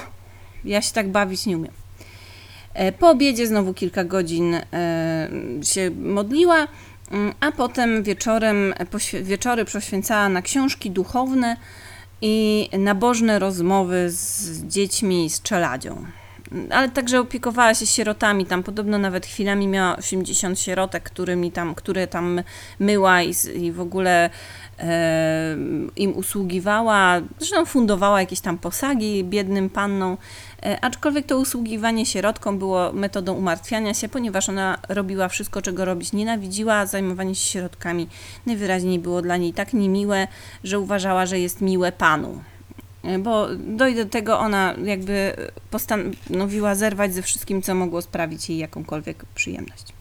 ja 0.64 0.82
się 0.82 0.92
tak 0.92 1.08
bawić 1.08 1.46
nie 1.46 1.56
umiem. 1.56 1.72
E, 2.74 2.92
po 2.92 3.10
obiedzie 3.10 3.46
znowu 3.46 3.74
kilka 3.74 4.04
godzin 4.04 4.54
e, 4.54 5.28
się 5.62 5.90
modliła 5.90 6.68
a 7.40 7.52
potem 7.52 8.02
wieczorem, 8.02 8.74
wieczory 9.22 9.64
poświęcała 9.64 10.28
na 10.28 10.42
książki 10.42 10.90
duchowne 10.90 11.56
i 12.20 12.68
nabożne 12.78 13.38
rozmowy 13.38 14.10
z 14.10 14.50
dziećmi 14.66 15.30
z 15.30 15.42
czeladzią. 15.42 16.04
Ale 16.70 16.88
także 16.88 17.20
opiekowała 17.20 17.74
się 17.74 17.86
sierotami, 17.86 18.46
tam 18.46 18.62
podobno 18.62 18.98
nawet 18.98 19.26
chwilami 19.26 19.68
miała 19.68 19.96
80 19.96 20.60
sierotek, 20.60 21.02
którymi 21.02 21.52
tam, 21.52 21.74
które 21.74 22.06
tam 22.06 22.42
myła 22.78 23.22
i, 23.22 23.34
i 23.54 23.72
w 23.72 23.80
ogóle 23.80 24.30
e, 24.78 25.56
im 25.96 26.16
usługiwała. 26.16 27.20
Zresztą 27.38 27.66
fundowała 27.66 28.20
jakieś 28.20 28.40
tam 28.40 28.58
posagi 28.58 29.24
biednym 29.24 29.70
pannom. 29.70 30.16
E, 30.62 30.84
aczkolwiek 30.84 31.26
to 31.26 31.38
usługiwanie 31.38 32.06
sierotką 32.06 32.58
było 32.58 32.92
metodą 32.92 33.34
umartwiania 33.34 33.94
się, 33.94 34.08
ponieważ 34.08 34.48
ona 34.48 34.78
robiła 34.88 35.28
wszystko, 35.28 35.62
czego 35.62 35.84
robić 35.84 36.12
nienawidziła, 36.12 36.74
a 36.74 36.86
zajmowanie 36.86 37.34
się 37.34 37.50
sierotkami 37.50 38.08
najwyraźniej 38.46 38.98
było 38.98 39.22
dla 39.22 39.36
niej 39.36 39.52
tak 39.52 39.72
niemiłe, 39.72 40.28
że 40.64 40.80
uważała, 40.80 41.26
że 41.26 41.38
jest 41.38 41.60
miłe 41.60 41.92
panu. 41.92 42.40
E, 43.02 43.18
bo 43.18 43.46
dojdę 43.56 44.04
do 44.04 44.10
tego, 44.10 44.38
ona 44.38 44.74
jakby 44.84 45.36
postanowiła 45.70 46.74
zerwać 46.74 47.14
ze 47.14 47.22
wszystkim, 47.22 47.62
co 47.62 47.74
mogło 47.74 48.02
sprawić 48.02 48.48
jej 48.48 48.58
jakąkolwiek 48.58 49.24
przyjemność. 49.34 49.92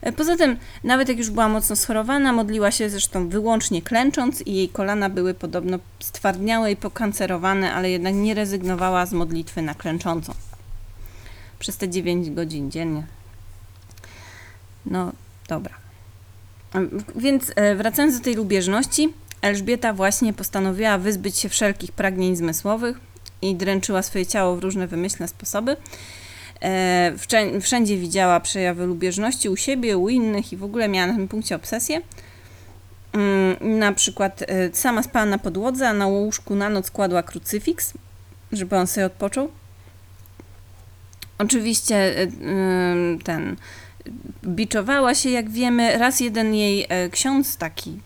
E, 0.00 0.12
poza 0.12 0.36
tym, 0.36 0.56
nawet 0.84 1.08
jak 1.08 1.18
już 1.18 1.30
była 1.30 1.48
mocno 1.48 1.76
schorowana, 1.76 2.32
modliła 2.32 2.70
się 2.70 2.90
zresztą 2.90 3.28
wyłącznie 3.28 3.82
klęcząc 3.82 4.46
i 4.46 4.54
jej 4.54 4.68
kolana 4.68 5.10
były 5.10 5.34
podobno 5.34 5.78
stwardniałe 6.00 6.72
i 6.72 6.76
pokancerowane, 6.76 7.72
ale 7.72 7.90
jednak 7.90 8.14
nie 8.14 8.34
rezygnowała 8.34 9.06
z 9.06 9.12
modlitwy 9.12 9.62
na 9.62 9.74
klęczącą. 9.74 10.34
Przez 11.58 11.76
te 11.76 11.88
9 11.88 12.30
godzin 12.30 12.70
dziennie. 12.70 13.06
No, 14.86 15.12
dobra. 15.48 15.74
Więc 17.16 17.52
e, 17.56 17.74
wracając 17.74 18.18
do 18.18 18.24
tej 18.24 18.34
lubieżności, 18.34 19.12
Elżbieta 19.42 19.92
właśnie 19.92 20.32
postanowiła 20.32 20.98
wyzbyć 20.98 21.38
się 21.38 21.48
wszelkich 21.48 21.92
pragnień 21.92 22.36
zmysłowych 22.36 23.00
i 23.42 23.54
dręczyła 23.54 24.02
swoje 24.02 24.26
ciało 24.26 24.56
w 24.56 24.62
różne 24.62 24.86
wymyślne 24.86 25.28
sposoby. 25.28 25.76
E, 26.62 27.12
wszędzie 27.60 27.96
widziała 27.96 28.40
przejawy 28.40 28.86
lubieżności 28.86 29.48
u 29.48 29.56
siebie, 29.56 29.98
u 29.98 30.08
innych 30.08 30.52
i 30.52 30.56
w 30.56 30.64
ogóle 30.64 30.88
miała 30.88 31.06
na 31.06 31.14
tym 31.14 31.28
punkcie 31.28 31.56
obsesję. 31.56 32.00
Mm, 33.12 33.78
na 33.78 33.92
przykład 33.92 34.42
e, 34.42 34.70
sama 34.72 35.02
spała 35.02 35.26
na 35.26 35.38
podłodze, 35.38 35.88
a 35.88 35.92
na 35.92 36.06
łóżku 36.06 36.54
na 36.54 36.68
noc 36.68 36.90
kładła 36.90 37.22
krucyfiks, 37.22 37.92
żeby 38.52 38.76
on 38.76 38.86
sobie 38.86 39.06
odpoczął. 39.06 39.50
Oczywiście 41.38 42.22
e, 42.22 42.26
ten 43.24 43.56
biczowała 44.44 45.14
się, 45.14 45.30
jak 45.30 45.50
wiemy, 45.50 45.98
raz 45.98 46.20
jeden 46.20 46.54
jej 46.54 46.86
ksiądz 47.10 47.56
taki 47.56 47.98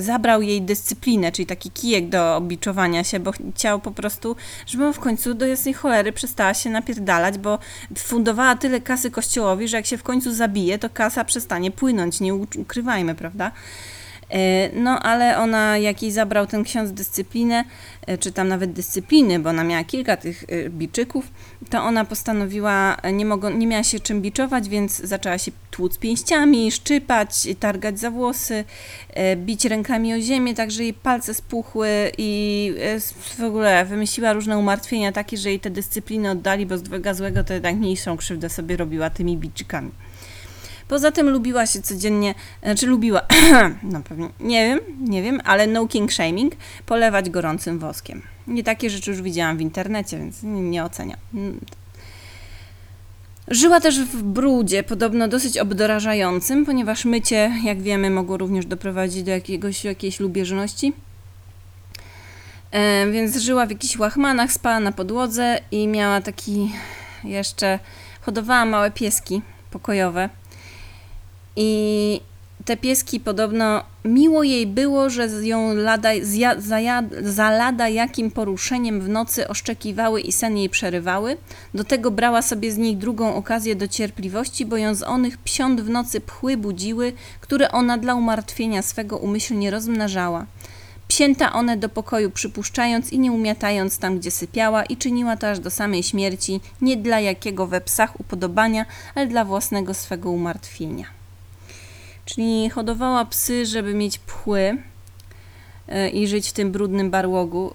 zabrał 0.00 0.42
jej 0.42 0.62
dyscyplinę, 0.62 1.32
czyli 1.32 1.46
taki 1.46 1.70
kijek 1.70 2.08
do 2.08 2.36
obiczowania 2.36 3.04
się, 3.04 3.20
bo 3.20 3.32
chciał 3.54 3.80
po 3.80 3.90
prostu, 3.90 4.36
żeby 4.66 4.92
w 4.92 4.98
końcu 5.00 5.34
do 5.34 5.46
jasnej 5.46 5.74
cholery 5.74 6.12
przestała 6.12 6.54
się 6.54 6.70
napierdalać, 6.70 7.38
bo 7.38 7.58
fundowała 7.98 8.56
tyle 8.56 8.80
kasy 8.80 9.10
kościołowi, 9.10 9.68
że 9.68 9.76
jak 9.76 9.86
się 9.86 9.98
w 9.98 10.02
końcu 10.02 10.34
zabije, 10.34 10.78
to 10.78 10.90
kasa 10.90 11.24
przestanie 11.24 11.70
płynąć, 11.70 12.20
nie 12.20 12.34
ukrywajmy, 12.34 13.14
prawda? 13.14 13.52
E, 14.30 14.70
no, 14.74 15.00
ale 15.00 15.38
ona, 15.38 15.78
jak 15.78 16.02
jej 16.02 16.12
zabrał 16.12 16.46
ten 16.46 16.64
ksiądz 16.64 16.90
dyscyplinę, 16.90 17.64
e, 18.06 18.18
czy 18.18 18.32
tam 18.32 18.48
nawet 18.48 18.72
dyscypliny, 18.72 19.38
bo 19.38 19.50
ona 19.50 19.64
miała 19.64 19.84
kilka 19.84 20.16
tych 20.16 20.44
e, 20.48 20.70
biczyków, 20.70 21.30
to 21.70 21.82
ona 21.82 22.04
postanowiła, 22.04 22.96
nie, 23.12 23.24
mogą, 23.24 23.50
nie 23.50 23.66
miała 23.66 23.82
się 23.82 24.00
czym 24.00 24.22
biczować, 24.22 24.68
więc 24.68 24.96
zaczęła 24.98 25.38
się 25.38 25.52
tłuc 25.70 25.98
pięściami, 25.98 26.72
szczypać, 26.72 27.48
targać 27.60 28.00
za 28.00 28.10
włosy, 28.10 28.64
bić 29.36 29.64
rękami 29.64 30.14
o 30.14 30.20
ziemię, 30.20 30.54
tak 30.54 30.70
że 30.70 30.82
jej 30.82 30.94
palce 30.94 31.34
spuchły 31.34 32.12
i 32.18 32.74
w 33.38 33.42
ogóle 33.42 33.84
wymyśliła 33.84 34.32
różne 34.32 34.58
umartwienia 34.58 35.12
takie, 35.12 35.36
że 35.36 35.48
jej 35.48 35.60
te 35.60 35.70
dyscypliny 35.70 36.30
oddali, 36.30 36.66
bo 36.66 36.78
z 36.78 36.82
dwojga 36.82 37.14
złego 37.14 37.44
to 37.44 37.54
jednak 37.54 37.76
mniejszą 37.76 38.16
krzywdę 38.16 38.48
sobie 38.48 38.76
robiła 38.76 39.10
tymi 39.10 39.36
biczykami. 39.36 39.90
Poza 40.88 41.10
tym 41.12 41.30
lubiła 41.30 41.66
się 41.66 41.82
codziennie, 41.82 42.34
znaczy 42.62 42.86
lubiła, 42.86 43.20
no 43.82 44.02
pewnie, 44.02 44.28
nie 44.40 44.66
wiem, 44.66 44.80
nie 45.00 45.22
wiem, 45.22 45.40
ale 45.44 45.66
no 45.66 45.86
king 45.86 46.12
shaming, 46.12 46.52
polewać 46.86 47.30
gorącym 47.30 47.78
woskiem. 47.78 48.22
Nie 48.46 48.64
takie 48.64 48.90
rzeczy 48.90 49.10
już 49.10 49.22
widziałam 49.22 49.56
w 49.56 49.60
internecie, 49.60 50.18
więc 50.18 50.42
nie, 50.42 50.60
nie 50.60 50.84
oceniam. 50.84 51.18
Żyła 53.48 53.80
też 53.80 54.00
w 54.00 54.22
brudzie, 54.22 54.82
podobno 54.82 55.28
dosyć 55.28 55.58
obdorażającym, 55.58 56.66
ponieważ 56.66 57.04
mycie, 57.04 57.52
jak 57.64 57.82
wiemy, 57.82 58.10
mogło 58.10 58.36
również 58.36 58.66
doprowadzić 58.66 59.22
do 59.22 59.30
jakiegoś, 59.30 59.84
jakiejś 59.84 60.20
lubieżności. 60.20 60.92
E, 62.70 63.10
więc 63.10 63.36
żyła 63.36 63.66
w 63.66 63.70
jakichś 63.70 63.96
łachmanach, 63.96 64.52
spała 64.52 64.80
na 64.80 64.92
podłodze 64.92 65.60
i 65.70 65.88
miała 65.88 66.20
taki 66.20 66.72
jeszcze, 67.24 67.78
hodowała 68.20 68.64
małe 68.64 68.90
pieski 68.90 69.42
pokojowe. 69.70 70.28
I 71.60 72.20
te 72.64 72.76
pieski 72.76 73.20
podobno 73.20 73.82
miło 74.04 74.42
jej 74.42 74.66
było, 74.66 75.10
że 75.10 75.28
ją 75.42 75.74
lada, 75.74 76.10
zja, 76.22 76.60
zaja, 76.60 77.02
za 77.22 77.50
lada 77.50 77.88
jakim 77.88 78.30
poruszeniem 78.30 79.00
w 79.00 79.08
nocy 79.08 79.48
oszczekiwały 79.48 80.20
i 80.20 80.32
sen 80.32 80.56
jej 80.56 80.68
przerywały. 80.68 81.36
Do 81.74 81.84
tego 81.84 82.10
brała 82.10 82.42
sobie 82.42 82.72
z 82.72 82.78
nich 82.78 82.98
drugą 82.98 83.34
okazję 83.34 83.76
do 83.76 83.88
cierpliwości, 83.88 84.66
bo 84.66 84.76
ją 84.76 84.94
z 84.94 85.02
onych 85.02 85.38
psiąt 85.38 85.80
w 85.80 85.90
nocy 85.90 86.20
pchły 86.20 86.56
budziły, 86.56 87.12
które 87.40 87.72
ona 87.72 87.98
dla 87.98 88.14
umartwienia 88.14 88.82
swego 88.82 89.16
umyślnie 89.16 89.70
rozmnażała. 89.70 90.46
Psięta 91.08 91.52
one 91.52 91.76
do 91.76 91.88
pokoju 91.88 92.30
przypuszczając 92.30 93.12
i 93.12 93.18
nie 93.18 93.32
umiatając 93.32 93.98
tam, 93.98 94.18
gdzie 94.18 94.30
sypiała 94.30 94.84
i 94.84 94.96
czyniła 94.96 95.36
to 95.36 95.50
aż 95.50 95.58
do 95.58 95.70
samej 95.70 96.02
śmierci, 96.02 96.60
nie 96.80 96.96
dla 96.96 97.20
jakiego 97.20 97.66
we 97.66 97.80
psach 97.80 98.20
upodobania, 98.20 98.86
ale 99.14 99.26
dla 99.26 99.44
własnego 99.44 99.94
swego 99.94 100.30
umartwienia. 100.30 101.17
Czyli 102.28 102.70
hodowała 102.70 103.24
psy, 103.24 103.66
żeby 103.66 103.94
mieć 103.94 104.18
pchły 104.18 104.76
e, 105.88 106.08
i 106.08 106.28
żyć 106.28 106.48
w 106.48 106.52
tym 106.52 106.72
brudnym 106.72 107.10
barłogu. 107.10 107.74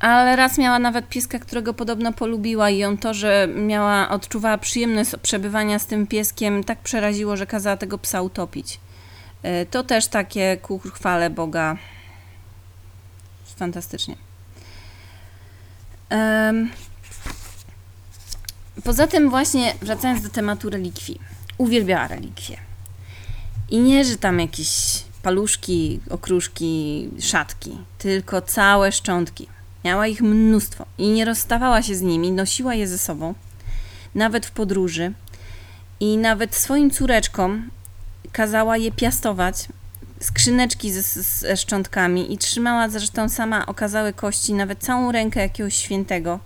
Ale 0.00 0.36
raz 0.36 0.58
miała 0.58 0.78
nawet 0.78 1.08
pieska, 1.08 1.38
którego 1.38 1.74
podobno 1.74 2.12
polubiła 2.12 2.70
i 2.70 2.78
ją 2.78 2.98
to, 2.98 3.14
że 3.14 3.48
miała, 3.54 4.08
odczuwała 4.08 4.58
przyjemność 4.58 5.10
przebywania 5.22 5.78
z 5.78 5.86
tym 5.86 6.06
pieskiem, 6.06 6.64
tak 6.64 6.78
przeraziło, 6.78 7.36
że 7.36 7.46
kazała 7.46 7.76
tego 7.76 7.98
psa 7.98 8.22
utopić. 8.22 8.80
E, 9.42 9.66
To 9.66 9.82
też 9.82 10.06
takie 10.06 10.56
ku 10.62 10.78
chwale 10.78 11.30
Boga. 11.30 11.76
Fantastycznie. 13.56 14.16
Poza 18.84 19.06
tym 19.06 19.30
właśnie, 19.30 19.74
wracając 19.82 20.22
do 20.22 20.28
tematu 20.28 20.70
relikwii. 20.70 21.20
Uwielbiała 21.58 22.06
relikwie. 22.08 22.67
I 23.70 23.78
nie, 23.78 24.04
że 24.04 24.16
tam 24.16 24.40
jakieś 24.40 24.68
paluszki, 25.22 26.00
okruszki, 26.10 27.08
szatki, 27.20 27.78
tylko 27.98 28.42
całe 28.42 28.92
szczątki. 28.92 29.48
Miała 29.84 30.06
ich 30.06 30.22
mnóstwo 30.22 30.86
i 30.98 31.08
nie 31.08 31.24
rozstawała 31.24 31.82
się 31.82 31.94
z 31.94 32.02
nimi, 32.02 32.32
nosiła 32.32 32.74
je 32.74 32.88
ze 32.88 32.98
sobą, 32.98 33.34
nawet 34.14 34.46
w 34.46 34.50
podróży. 34.50 35.12
I 36.00 36.16
nawet 36.16 36.54
swoim 36.54 36.90
córeczkom 36.90 37.70
kazała 38.32 38.76
je 38.76 38.92
piastować, 38.92 39.68
skrzyneczki 40.20 40.92
ze, 40.92 41.22
ze 41.22 41.56
szczątkami 41.56 42.32
i 42.32 42.38
trzymała 42.38 42.88
zresztą 42.88 43.28
sama 43.28 43.66
okazałe 43.66 44.12
kości, 44.12 44.52
nawet 44.54 44.78
całą 44.78 45.12
rękę 45.12 45.40
jakiegoś 45.40 45.76
świętego. 45.76 46.40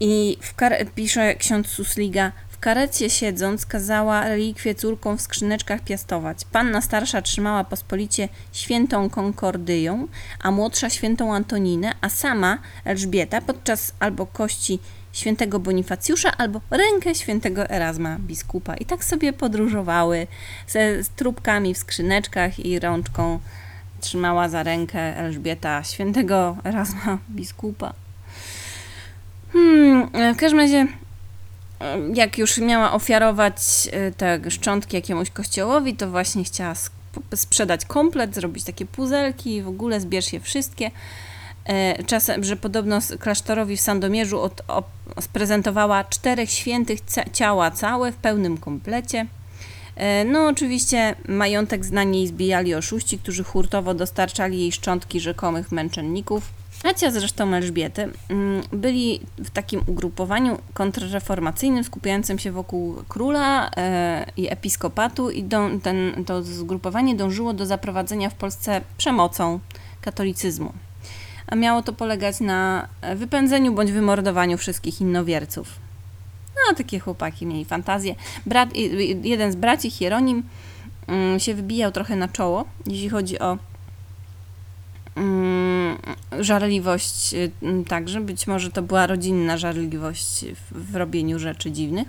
I 0.00 0.38
w 0.40 0.54
kar- 0.54 0.86
pisze 0.94 1.34
ksiądz 1.34 1.68
Susliga, 1.68 2.32
w 2.56 2.60
karecie 2.60 3.10
siedząc 3.10 3.66
kazała 3.66 4.28
relikwie 4.28 4.74
córkom 4.74 5.18
w 5.18 5.20
skrzyneczkach 5.20 5.80
piastować. 5.80 6.44
Panna 6.52 6.80
starsza 6.80 7.22
trzymała 7.22 7.64
pospolicie 7.64 8.28
świętą 8.52 9.10
Konkordyją, 9.10 10.08
a 10.42 10.50
młodsza 10.50 10.90
świętą 10.90 11.34
Antoninę, 11.34 11.92
a 12.00 12.08
sama 12.08 12.58
Elżbieta 12.84 13.40
podczas 13.40 13.92
albo 14.00 14.26
kości 14.26 14.78
świętego 15.12 15.58
Bonifacjusza, 15.58 16.36
albo 16.38 16.60
rękę 16.70 17.14
świętego 17.14 17.70
Erasma 17.70 18.16
biskupa. 18.18 18.76
I 18.76 18.84
tak 18.84 19.04
sobie 19.04 19.32
podróżowały 19.32 20.26
ze 20.68 21.02
z 21.04 21.08
trupkami 21.08 21.74
w 21.74 21.78
skrzyneczkach 21.78 22.58
i 22.58 22.78
rączką 22.78 23.40
trzymała 24.00 24.48
za 24.48 24.62
rękę 24.62 25.16
Elżbieta 25.16 25.84
świętego 25.84 26.56
Erasma 26.64 27.18
biskupa. 27.30 27.92
Hmm, 29.52 30.10
w 30.34 30.36
każdym 30.36 30.60
razie 30.60 30.86
jak 32.14 32.38
już 32.38 32.58
miała 32.58 32.92
ofiarować 32.92 33.54
e, 33.92 34.12
te 34.12 34.50
szczątki 34.50 34.96
jakiemuś 34.96 35.30
kościołowi, 35.30 35.96
to 35.96 36.10
właśnie 36.10 36.44
chciała 36.44 36.74
sprzedać 37.34 37.84
komplet, 37.84 38.34
zrobić 38.34 38.64
takie 38.64 38.86
puzelki, 38.86 39.62
w 39.62 39.68
ogóle 39.68 40.00
zbierz 40.00 40.32
je 40.32 40.40
wszystkie. 40.40 40.90
E, 41.64 42.04
Czasem, 42.04 42.44
że 42.44 42.56
podobno 42.56 42.98
klasztorowi 43.18 43.76
w 43.76 43.80
Sandomierzu 43.80 44.40
od, 44.40 44.62
op, 44.68 44.86
sprezentowała 45.20 46.04
czterech 46.04 46.50
świętych 46.50 46.98
ciała 47.32 47.70
całe 47.70 48.12
w 48.12 48.16
pełnym 48.16 48.58
komplecie. 48.58 49.26
E, 49.96 50.24
No, 50.24 50.46
oczywiście 50.46 51.14
majątek 51.28 51.84
znani 51.84 52.18
jej 52.18 52.26
zbijali 52.26 52.74
oszuści, 52.74 53.18
którzy 53.18 53.44
hurtowo 53.44 53.94
dostarczali 53.94 54.60
jej 54.60 54.72
szczątki 54.72 55.20
rzekomych 55.20 55.72
męczenników. 55.72 56.52
Bracia 56.82 57.10
zresztą 57.10 57.54
Elżbiety 57.54 58.08
mm, 58.28 58.62
byli 58.72 59.20
w 59.38 59.50
takim 59.50 59.80
ugrupowaniu 59.86 60.58
kontrreformacyjnym 60.74 61.84
skupiającym 61.84 62.38
się 62.38 62.52
wokół 62.52 62.96
króla 63.08 63.70
e, 63.76 64.26
i 64.36 64.52
episkopatu 64.52 65.30
i 65.30 65.42
dą, 65.42 65.80
ten, 65.80 66.24
to 66.26 66.42
zgrupowanie 66.42 67.14
dążyło 67.14 67.52
do 67.52 67.66
zaprowadzenia 67.66 68.30
w 68.30 68.34
Polsce 68.34 68.80
przemocą 68.98 69.60
katolicyzmu. 70.00 70.72
A 71.46 71.56
miało 71.56 71.82
to 71.82 71.92
polegać 71.92 72.40
na 72.40 72.88
wypędzeniu 73.16 73.72
bądź 73.72 73.92
wymordowaniu 73.92 74.58
wszystkich 74.58 75.00
innowierców. 75.00 75.68
No, 76.56 76.74
takie 76.74 76.98
chłopaki 76.98 77.46
mieli 77.46 77.64
fantazję. 77.64 78.14
Brat, 78.46 78.68
jeden 79.22 79.52
z 79.52 79.56
braci, 79.56 79.90
Hieronim, 79.90 80.42
mm, 81.06 81.40
się 81.40 81.54
wybijał 81.54 81.92
trochę 81.92 82.16
na 82.16 82.28
czoło, 82.28 82.64
jeśli 82.86 83.08
chodzi 83.08 83.38
o 83.38 83.58
żarliwość 86.40 87.34
y, 87.34 87.50
także. 87.88 88.20
Być 88.20 88.46
może 88.46 88.70
to 88.70 88.82
była 88.82 89.06
rodzinna 89.06 89.56
żarliwość 89.56 90.44
w, 90.44 90.92
w 90.92 90.96
robieniu 90.96 91.38
rzeczy 91.38 91.72
dziwnych. 91.72 92.08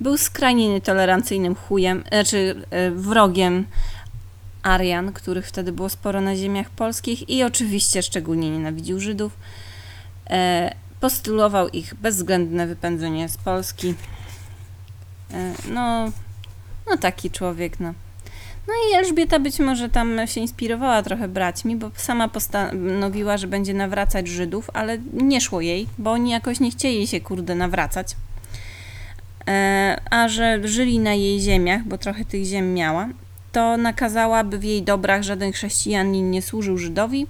Był 0.00 0.16
skrajnie 0.16 0.68
nietolerancyjnym 0.68 1.54
chujem, 1.54 2.04
znaczy 2.08 2.62
y, 2.88 2.90
wrogiem 2.90 3.66
Arian, 4.62 5.12
których 5.12 5.46
wtedy 5.46 5.72
było 5.72 5.88
sporo 5.88 6.20
na 6.20 6.36
ziemiach 6.36 6.70
polskich 6.70 7.28
i 7.30 7.42
oczywiście 7.42 8.02
szczególnie 8.02 8.50
nienawidził 8.50 9.00
Żydów. 9.00 9.32
E, 10.30 10.74
postulował 11.00 11.68
ich 11.68 11.94
bezwzględne 11.94 12.66
wypędzenie 12.66 13.28
z 13.28 13.36
Polski. 13.36 13.94
E, 15.32 15.52
no, 15.70 16.12
no 16.90 16.96
taki 16.96 17.30
człowiek, 17.30 17.80
no. 17.80 17.94
No 18.70 18.76
i 18.90 18.98
Elżbieta 18.98 19.38
być 19.38 19.58
może 19.58 19.88
tam 19.88 20.26
się 20.26 20.40
inspirowała 20.40 21.02
trochę 21.02 21.28
braćmi, 21.28 21.76
bo 21.76 21.90
sama 21.94 22.28
postanowiła, 22.28 23.36
że 23.36 23.46
będzie 23.46 23.74
nawracać 23.74 24.28
Żydów, 24.28 24.70
ale 24.74 24.98
nie 25.12 25.40
szło 25.40 25.60
jej, 25.60 25.86
bo 25.98 26.10
oni 26.12 26.30
jakoś 26.30 26.60
nie 26.60 26.70
chcieli 26.70 27.06
się, 27.06 27.20
kurde, 27.20 27.54
nawracać. 27.54 28.16
E, 29.48 30.00
a 30.10 30.28
że 30.28 30.68
żyli 30.68 30.98
na 30.98 31.14
jej 31.14 31.40
ziemiach, 31.40 31.84
bo 31.84 31.98
trochę 31.98 32.24
tych 32.24 32.44
ziem 32.44 32.74
miała, 32.74 33.08
to 33.52 33.76
nakazała, 33.76 34.44
by 34.44 34.58
w 34.58 34.64
jej 34.64 34.82
dobrach 34.82 35.22
żaden 35.22 35.52
chrześcijanin 35.52 36.30
nie 36.30 36.42
służył 36.42 36.78
Żydowi. 36.78 37.26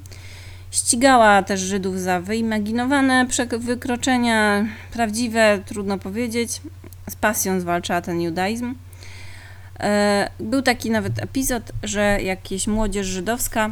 Ścigała 0.70 1.42
też 1.42 1.61
Żydów 1.61 2.00
za 2.00 2.20
wyimaginowane 2.20 3.26
wykroczenia, 3.59 4.66
prawdziwe, 4.92 5.61
trudno 5.66 5.98
powiedzieć. 5.98 6.61
Z 7.11 7.16
pasją 7.16 7.61
zwalczała 7.61 8.00
ten 8.00 8.20
judaizm. 8.20 8.74
E, 9.80 10.30
Był 10.40 10.62
taki 10.62 10.90
nawet 10.90 11.18
epizod, 11.18 11.62
że 11.82 12.18
jakieś 12.22 12.66
młodzież 12.66 13.06
żydowska, 13.06 13.70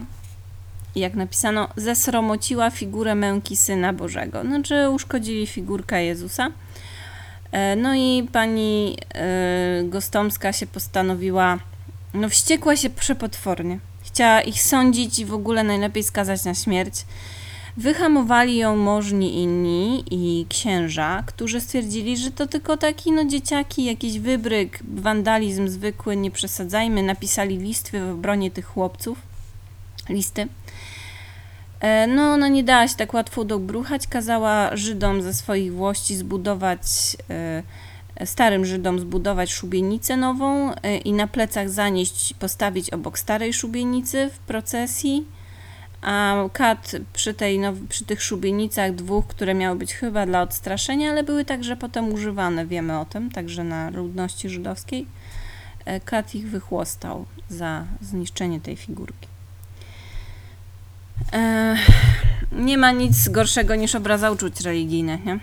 jak 0.96 1.14
napisano, 1.14 1.68
zesromociła 1.76 2.70
figurę 2.70 3.14
męki 3.14 3.56
Syna 3.56 3.92
Bożego. 3.92 4.42
Znaczy 4.42 4.90
uszkodzili 4.90 5.46
figurkę 5.46 6.04
Jezusa. 6.04 6.50
E, 7.52 7.76
No 7.76 7.94
i 7.94 8.28
pani 8.32 8.96
e, 9.14 9.84
Gostomska 9.84 10.52
się 10.52 10.66
postanowiła, 10.66 11.58
no 12.14 12.28
wściekła 12.28 12.76
się 12.76 12.90
przepotwornie. 12.90 13.78
Chciała 14.02 14.40
ich 14.42 14.62
sądzić 14.62 15.18
i 15.18 15.24
w 15.24 15.34
ogóle 15.34 15.64
najlepiej 15.64 16.02
skazać 16.02 16.44
na 16.44 16.54
śmierć. 16.54 17.04
Wyhamowali 17.78 18.56
ją 18.56 18.76
możni 18.76 19.42
inni 19.42 20.04
i 20.10 20.46
księża, 20.48 21.22
którzy 21.26 21.60
stwierdzili, 21.60 22.16
że 22.16 22.30
to 22.30 22.46
tylko 22.46 22.76
taki 22.76 23.12
no 23.12 23.24
dzieciaki, 23.24 23.84
jakiś 23.84 24.18
wybryk, 24.18 24.78
wandalizm 24.94 25.68
zwykły, 25.68 26.16
nie 26.16 26.30
przesadzajmy. 26.30 27.02
Napisali 27.02 27.58
listy 27.58 28.00
w 28.00 28.10
obronie 28.12 28.50
tych 28.50 28.66
chłopców. 28.66 29.18
Listy. 30.08 30.46
E, 31.80 32.06
No, 32.06 32.22
ona 32.32 32.48
nie 32.48 32.64
dała 32.64 32.88
się 32.88 32.94
tak 32.96 33.14
łatwo 33.14 33.44
dobruchać, 33.44 34.06
kazała 34.06 34.76
Żydom 34.76 35.22
ze 35.22 35.34
swoich 35.34 35.74
włości 35.74 36.16
zbudować, 36.16 36.82
e, 37.30 38.26
starym 38.26 38.64
Żydom 38.64 39.00
zbudować 39.00 39.52
szubienicę 39.52 40.16
nową 40.16 40.74
e, 40.74 40.96
i 40.96 41.12
na 41.12 41.26
plecach 41.26 41.70
zanieść, 41.70 42.34
postawić 42.34 42.90
obok 42.90 43.18
starej 43.18 43.52
szubienicy 43.52 44.30
w 44.34 44.38
procesji. 44.38 45.37
A 46.02 46.36
kat 46.52 46.92
przy, 47.12 47.34
tej, 47.34 47.58
now- 47.58 47.86
przy 47.88 48.04
tych 48.04 48.22
szubienicach 48.22 48.94
dwóch, 48.94 49.26
które 49.26 49.54
miały 49.54 49.78
być 49.78 49.94
chyba 49.94 50.26
dla 50.26 50.42
odstraszenia, 50.42 51.10
ale 51.10 51.22
były 51.24 51.44
także 51.44 51.76
potem 51.76 52.12
używane, 52.12 52.66
wiemy 52.66 52.98
o 52.98 53.04
tym, 53.04 53.30
także 53.30 53.64
na 53.64 53.90
ludności 53.90 54.48
żydowskiej. 54.48 55.06
e, 55.84 56.00
Kat 56.00 56.34
ich 56.34 56.48
wychłostał 56.50 57.26
za 57.48 57.84
zniszczenie 58.00 58.60
tej 58.60 58.76
figurki. 58.76 59.28
E, 61.32 61.76
nie 62.52 62.78
ma 62.78 62.90
nic 62.90 63.28
gorszego 63.28 63.74
niż 63.74 63.94
obraza 63.94 64.30
uczuć 64.30 64.60
religijnych, 64.60 65.24
nie? 65.24 65.38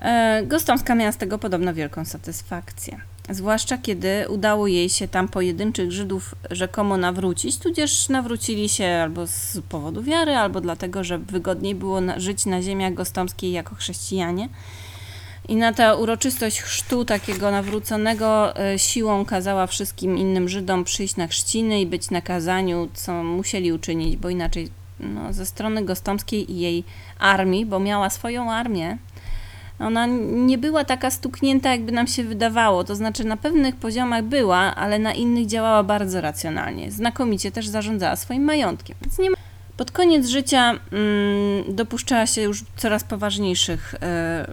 E, 0.00 0.42
Gostomska 0.46 0.94
miała 0.94 1.12
z 1.12 1.16
tego 1.16 1.38
podobno 1.38 1.74
wielką 1.74 2.04
satysfakcję. 2.04 3.00
Zwłaszcza 3.30 3.78
kiedy 3.78 4.28
udało 4.28 4.66
jej 4.66 4.88
się 4.88 5.08
tam 5.08 5.28
pojedynczych 5.28 5.92
Żydów 5.92 6.34
rzekomo 6.50 6.96
nawrócić, 6.96 7.58
tudzież 7.58 8.08
nawrócili 8.08 8.68
się 8.68 8.86
albo 8.86 9.26
z 9.26 9.58
powodu 9.68 10.02
wiary, 10.02 10.36
albo 10.36 10.60
dlatego, 10.60 11.04
że 11.04 11.18
wygodniej 11.18 11.74
było 11.74 12.00
żyć 12.16 12.46
na 12.46 12.62
ziemiach 12.62 12.94
gostomskiej 12.94 13.52
jako 13.52 13.74
chrześcijanie. 13.74 14.48
I 15.48 15.56
na 15.56 15.72
tę 15.72 15.96
uroczystość 15.96 16.60
chrztu 16.60 17.04
takiego 17.04 17.50
nawróconego 17.50 18.56
e, 18.56 18.78
siłą 18.78 19.24
kazała 19.24 19.66
wszystkim 19.66 20.18
innym 20.18 20.48
Żydom 20.48 20.84
przyjść 20.84 21.16
na 21.16 21.26
chrzciny 21.26 21.80
i 21.80 21.86
być 21.86 22.10
na 22.10 22.20
kazaniu, 22.20 22.88
co 22.94 23.24
musieli 23.24 23.72
uczynić, 23.72 24.16
bo 24.16 24.30
inaczej 24.30 24.68
no, 25.00 25.32
ze 25.32 25.46
strony 25.46 25.84
Gostomskiej 25.84 26.52
i 26.52 26.58
jej 26.58 26.84
armii, 27.18 27.66
bo 27.66 27.80
miała 27.80 28.10
swoją 28.10 28.52
armię, 28.52 28.98
ona 29.78 30.06
nie 30.30 30.58
była 30.58 30.84
taka 30.84 31.10
stuknięta, 31.10 31.70
jakby 31.70 31.92
nam 31.92 32.06
się 32.06 32.24
wydawało. 32.24 32.84
To 32.84 32.94
znaczy, 32.94 33.24
na 33.24 33.36
pewnych 33.36 33.76
poziomach 33.76 34.24
była, 34.24 34.58
ale 34.58 34.98
na 34.98 35.14
innych 35.14 35.46
działała 35.46 35.82
bardzo 35.82 36.20
racjonalnie. 36.20 36.90
Znakomicie 36.90 37.52
też 37.52 37.68
zarządzała 37.68 38.16
swoim 38.16 38.44
majątkiem. 38.44 38.96
Więc 39.02 39.18
nie 39.18 39.30
ma... 39.30 39.36
Pod 39.76 39.92
koniec 39.92 40.26
życia 40.26 40.70
mm, 40.70 40.78
dopuszczała 41.68 42.26
się 42.26 42.42
już 42.42 42.64
coraz 42.76 43.04
poważniejszych 43.04 43.94
e, 44.02 44.52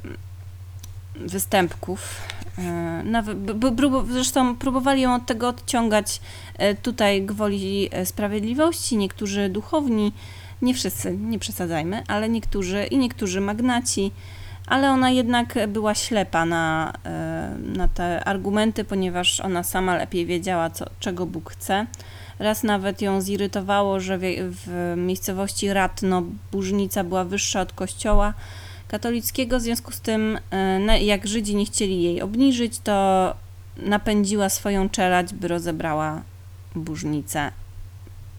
występków. 1.16 2.22
E, 2.58 2.62
nawet, 3.04 3.38
b, 3.38 3.72
b, 3.72 4.04
zresztą 4.12 4.56
próbowali 4.56 5.02
ją 5.02 5.16
od 5.16 5.26
tego 5.26 5.48
odciągać 5.48 6.22
e, 6.58 6.76
tutaj 6.76 7.22
gwoli 7.22 7.90
sprawiedliwości, 8.06 8.98
niektórzy 8.98 9.50
duchowni, 9.50 10.14
nie 10.62 10.74
wszyscy, 10.74 11.18
nie 11.18 11.40
przesadzajmy, 11.40 12.04
ale 12.08 12.30
niektórzy 12.30 12.86
i 12.86 12.98
niektórzy 12.98 13.42
magnaci 13.42 14.12
ale 14.68 14.92
ona 14.92 15.10
jednak 15.10 15.68
była 15.68 15.96
ślepa 15.96 16.46
na, 16.46 16.94
e, 17.06 17.56
na 17.60 17.88
te 17.88 18.24
argumenty, 18.24 18.84
ponieważ 18.84 19.40
ona 19.40 19.64
sama 19.64 19.96
lepiej 19.96 20.26
wiedziała, 20.26 20.70
co, 20.70 20.86
czego 21.00 21.26
Bóg 21.26 21.52
chce. 21.52 21.86
Raz 22.40 22.64
nawet 22.64 23.02
ją 23.02 23.22
zirytowało, 23.22 24.00
że 24.00 24.18
w, 24.18 24.22
w 24.66 24.94
miejscowości 24.98 25.74
Ratno 25.74 26.24
burznica 26.52 27.04
była 27.04 27.24
wyższa 27.24 27.62
od 27.62 27.74
kościoła 27.74 28.34
katolickiego, 28.88 29.60
w 29.60 29.62
związku 29.62 29.92
z 29.92 30.02
tym, 30.02 30.40
e, 30.52 31.04
jak 31.04 31.28
Żydzi 31.28 31.56
nie 31.56 31.66
chcieli 31.66 32.04
jej 32.04 32.22
obniżyć, 32.22 32.80
to 32.80 33.34
napędziła 33.78 34.50
swoją 34.50 34.90
czelać, 34.90 35.34
by 35.34 35.48
rozebrała 35.48 36.22
burznicę 36.76 37.52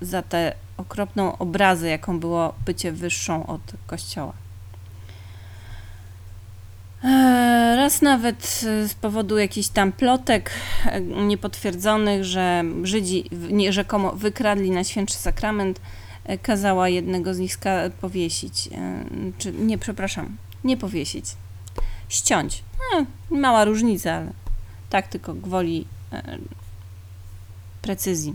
za 0.01 0.23
tę 0.23 0.53
okropną 0.77 1.39
obrazę, 1.39 1.89
jaką 1.89 2.21
było 2.21 2.55
bycie 2.67 2.93
wyższą 2.93 3.47
od 3.47 3.61
kościoła. 3.87 4.46
E, 7.05 7.77
raz 7.77 8.03
nawet 8.03 8.47
z 8.89 8.95
powodu 8.95 9.39
jakichś 9.39 9.69
tam 9.69 9.93
plotek 9.93 10.51
e, 10.87 11.01
niepotwierdzonych, 11.01 12.25
że 12.25 12.65
Żydzi 12.83 13.31
rzekomo 13.71 14.13
wykradli 14.13 14.71
na 14.71 14.85
świętszy 14.85 15.19
sakrament, 15.19 15.81
e, 16.25 16.39
kazała 16.39 16.89
jednego 16.89 17.35
z 17.35 17.39
nich 17.39 17.59
powiesić. 18.01 18.69
Czy 19.39 19.53
nie, 19.53 19.79
przepraszam, 19.79 20.37
nie 20.65 20.77
powiesić. 20.77 21.27
Ściąć. 22.09 22.63
mała 23.31 23.65
różnica, 23.65 24.13
ale 24.15 24.33
tak 24.91 25.09
tylko 25.09 25.35
gwoli 25.35 25.87
precyzji. 27.83 28.35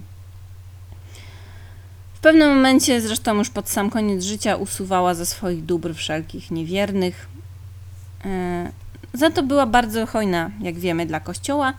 W 2.14 2.20
pewnym 2.20 2.56
momencie, 2.56 3.02
zresztą 3.02 3.38
już 3.38 3.50
pod 3.50 3.70
sam 3.70 3.90
koniec 3.90 4.24
życia, 4.24 4.56
usuwała 4.56 5.14
ze 5.14 5.26
swoich 5.26 5.66
dóbr 5.66 5.96
wszelkich 5.96 6.52
niewiernych, 6.52 7.28
E, 7.28 7.51
za 9.14 9.30
to 9.30 9.44
była 9.44 9.66
bardzo 9.66 10.06
hojna, 10.06 10.52
jak 10.62 10.80
wiemy, 10.80 11.06
dla 11.06 11.20
kościoła. 11.20 11.74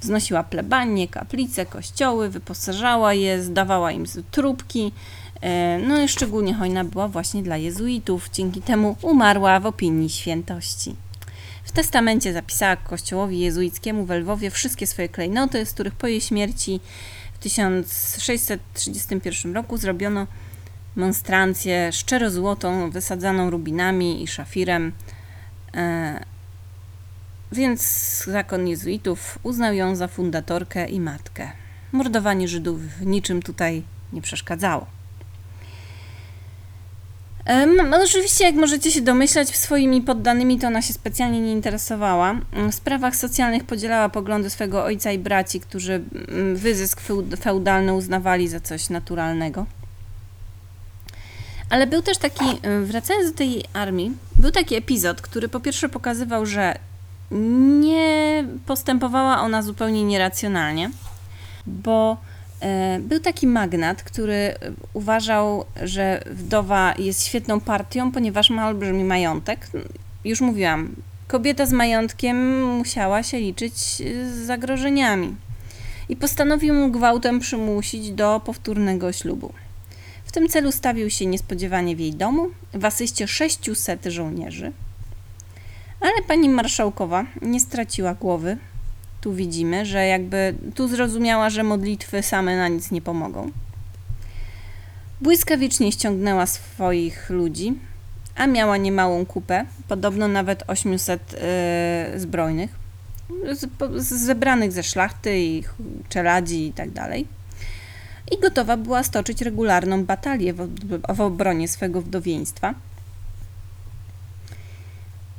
Wznosiła 0.00 0.42
plebanie, 0.42 1.08
kaplice, 1.08 1.66
kościoły, 1.66 2.30
wyposażała 2.30 3.14
je, 3.14 3.42
zdawała 3.42 3.92
im 3.92 4.04
trupki. 4.30 4.92
E, 5.40 5.78
no 5.78 6.02
i 6.02 6.08
szczególnie 6.08 6.54
hojna 6.54 6.84
była 6.84 7.08
właśnie 7.08 7.42
dla 7.42 7.56
jezuitów. 7.56 8.30
Dzięki 8.32 8.62
temu 8.62 8.96
umarła 9.02 9.60
w 9.60 9.66
opinii 9.66 10.10
świętości. 10.10 10.96
W 11.64 11.72
testamencie 11.72 12.32
zapisała 12.32 12.76
kościołowi 12.76 13.40
jezuickiemu 13.40 14.04
w 14.04 14.10
Lwowie 14.10 14.50
wszystkie 14.50 14.86
swoje 14.86 15.08
klejnoty, 15.08 15.66
z 15.66 15.72
których 15.72 15.94
po 15.94 16.06
jej 16.06 16.20
śmierci 16.20 16.80
w 17.34 17.38
1631 17.38 19.54
roku 19.54 19.76
zrobiono 19.76 20.26
monstrancję 20.96 21.92
szczerozłotą, 21.92 22.90
wysadzaną 22.90 23.50
rubinami 23.50 24.22
i 24.22 24.26
szafirem. 24.26 24.92
E, 25.74 26.20
więc 27.52 27.82
zakon 28.26 28.68
jezuitów 28.68 29.38
uznał 29.42 29.74
ją 29.74 29.96
za 29.96 30.08
fundatorkę 30.08 30.88
i 30.88 31.00
matkę. 31.00 31.52
Mordowanie 31.92 32.48
Żydów 32.48 32.80
niczym 33.00 33.42
tutaj 33.42 33.82
nie 34.12 34.22
przeszkadzało. 34.22 34.86
No, 37.88 38.02
oczywiście, 38.02 38.44
jak 38.44 38.54
możecie 38.54 38.90
się 38.90 39.00
domyślać, 39.00 39.56
swoimi 39.56 40.02
poddanymi 40.02 40.58
to 40.58 40.66
ona 40.66 40.82
się 40.82 40.92
specjalnie 40.92 41.40
nie 41.40 41.52
interesowała. 41.52 42.40
W 42.70 42.74
sprawach 42.74 43.16
socjalnych 43.16 43.64
podzielała 43.64 44.08
poglądy 44.08 44.50
swego 44.50 44.84
ojca 44.84 45.12
i 45.12 45.18
braci, 45.18 45.60
którzy 45.60 46.02
wyzysk 46.54 47.00
feudalny 47.40 47.94
uznawali 47.94 48.48
za 48.48 48.60
coś 48.60 48.90
naturalnego. 48.90 49.66
Ale 51.70 51.86
był 51.86 52.02
też 52.02 52.18
taki, 52.18 52.44
y, 52.44 52.84
wracając 52.84 53.30
do 53.30 53.38
tej 53.38 53.64
armii, 53.72 54.12
był 54.36 54.50
taki 54.50 54.74
epizod, 54.74 55.20
który 55.20 55.48
po 55.48 55.60
pierwsze 55.60 55.88
pokazywał, 55.88 56.46
że 56.46 56.78
nie 57.80 58.44
postępowała 58.66 59.40
ona 59.40 59.62
zupełnie 59.62 60.04
nieracjonalnie, 60.04 60.90
bo 61.66 62.16
y, 62.96 63.00
był 63.00 63.20
taki 63.20 63.46
magnat, 63.46 64.02
który 64.02 64.54
uważał, 64.92 65.64
że 65.82 66.22
wdowa 66.30 66.94
jest 66.98 67.26
świetną 67.26 67.60
partią, 67.60 68.12
ponieważ 68.12 68.50
ma 68.50 68.68
olbrzymi 68.68 69.04
majątek. 69.04 69.70
Już 70.24 70.40
mówiłam, 70.40 70.94
kobieta 71.28 71.66
z 71.66 71.72
majątkiem 71.72 72.64
musiała 72.76 73.22
się 73.22 73.38
liczyć 73.38 73.74
z 74.32 74.46
zagrożeniami. 74.46 75.36
I 76.08 76.16
postanowił 76.16 76.74
mu 76.74 76.90
gwałtem 76.90 77.40
przymusić 77.40 78.10
do 78.10 78.40
powtórnego 78.44 79.12
ślubu. 79.12 79.52
W 80.28 80.32
tym 80.32 80.48
celu 80.48 80.72
stawił 80.72 81.10
się 81.10 81.26
niespodziewanie 81.26 81.96
w 81.96 82.00
jej 82.00 82.12
domu, 82.14 82.50
w 82.74 82.84
asyście 82.84 83.28
600 83.28 84.04
żołnierzy. 84.04 84.72
Ale 86.00 86.22
pani 86.28 86.48
marszałkowa 86.48 87.26
nie 87.42 87.60
straciła 87.60 88.14
głowy. 88.14 88.56
Tu 89.20 89.32
widzimy, 89.32 89.86
że 89.86 90.06
jakby 90.06 90.54
tu 90.74 90.88
zrozumiała, 90.88 91.50
że 91.50 91.62
modlitwy 91.62 92.22
same 92.22 92.56
na 92.56 92.68
nic 92.68 92.90
nie 92.90 93.02
pomogą. 93.02 93.50
Błyskawicznie 95.20 95.92
ściągnęła 95.92 96.46
swoich 96.46 97.30
ludzi, 97.30 97.74
a 98.36 98.46
miała 98.46 98.76
niemałą 98.76 99.26
kupę, 99.26 99.64
podobno 99.88 100.28
nawet 100.28 100.64
800 100.66 101.32
yy, 102.12 102.20
zbrojnych, 102.20 102.70
z, 103.52 103.66
z, 103.96 104.08
zebranych 104.08 104.72
ze 104.72 104.82
szlachty 104.82 105.38
i 105.38 105.64
czeladzi 106.08 106.66
i 106.66 106.72
tak 106.72 106.90
dalej 106.90 107.37
i 108.30 108.40
gotowa 108.40 108.76
była 108.76 109.02
stoczyć 109.02 109.42
regularną 109.42 110.04
batalię 110.04 110.52
w, 110.52 111.20
obronie 111.20 111.68
swego 111.68 112.02
wdowieństwa. 112.02 112.74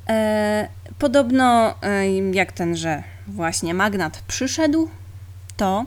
E, 0.10 0.68
podobno, 1.00 1.76
e, 1.84 2.10
jak 2.32 2.52
tenże 2.52 3.04
właśnie 3.28 3.74
magnat 3.74 4.24
przyszedł, 4.28 4.90
to 5.58 5.86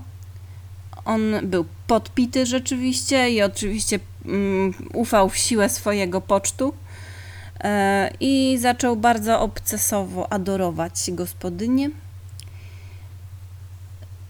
on 1.05 1.21
był 1.43 1.65
podpity 1.87 2.47
rzeczywiście 2.47 3.31
i 3.31 3.43
oczywiście 3.43 3.99
um, 4.25 4.75
ufał 4.95 5.29
w 5.29 5.37
siłę 5.37 5.69
swojego 5.69 6.21
pocztu 6.21 6.75
e, 7.61 8.11
i 8.21 8.59
zaczął 8.61 8.97
bardzo 8.97 9.41
obcesowo 9.41 10.33
adorować 10.33 11.11
gospodynię 11.11 11.91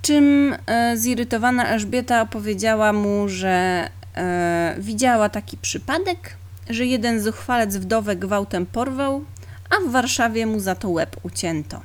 czym 0.03 0.57
e, 0.67 0.97
zirytowana 0.97 1.67
Elżbieta 1.67 2.23
opowiedziała 2.23 2.93
mu, 2.93 3.29
że 3.29 3.88
e, 4.17 4.75
widziała 4.79 5.29
taki 5.29 5.57
przypadek, 5.57 6.37
że 6.71 6.87
jeden 6.87 7.21
zuchwalec 7.21 7.77
wdowę 7.77 8.17
gwałtem 8.17 8.67
porwał, 8.67 9.25
a 9.71 9.88
w 9.88 9.93
Warszawie 9.93 10.47
mu 10.47 10.61
za 10.61 10.75
to 10.75 10.88
łeb 10.88 11.17
ucięto. 11.23 11.81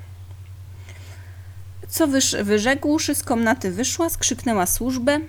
Co 1.87 2.07
wysz, 2.07 2.35
wyrzekłszy, 2.43 3.15
z 3.15 3.23
komnaty 3.23 3.71
wyszła, 3.71 4.09
skrzyknęła 4.09 4.65
służbę. 4.65 5.19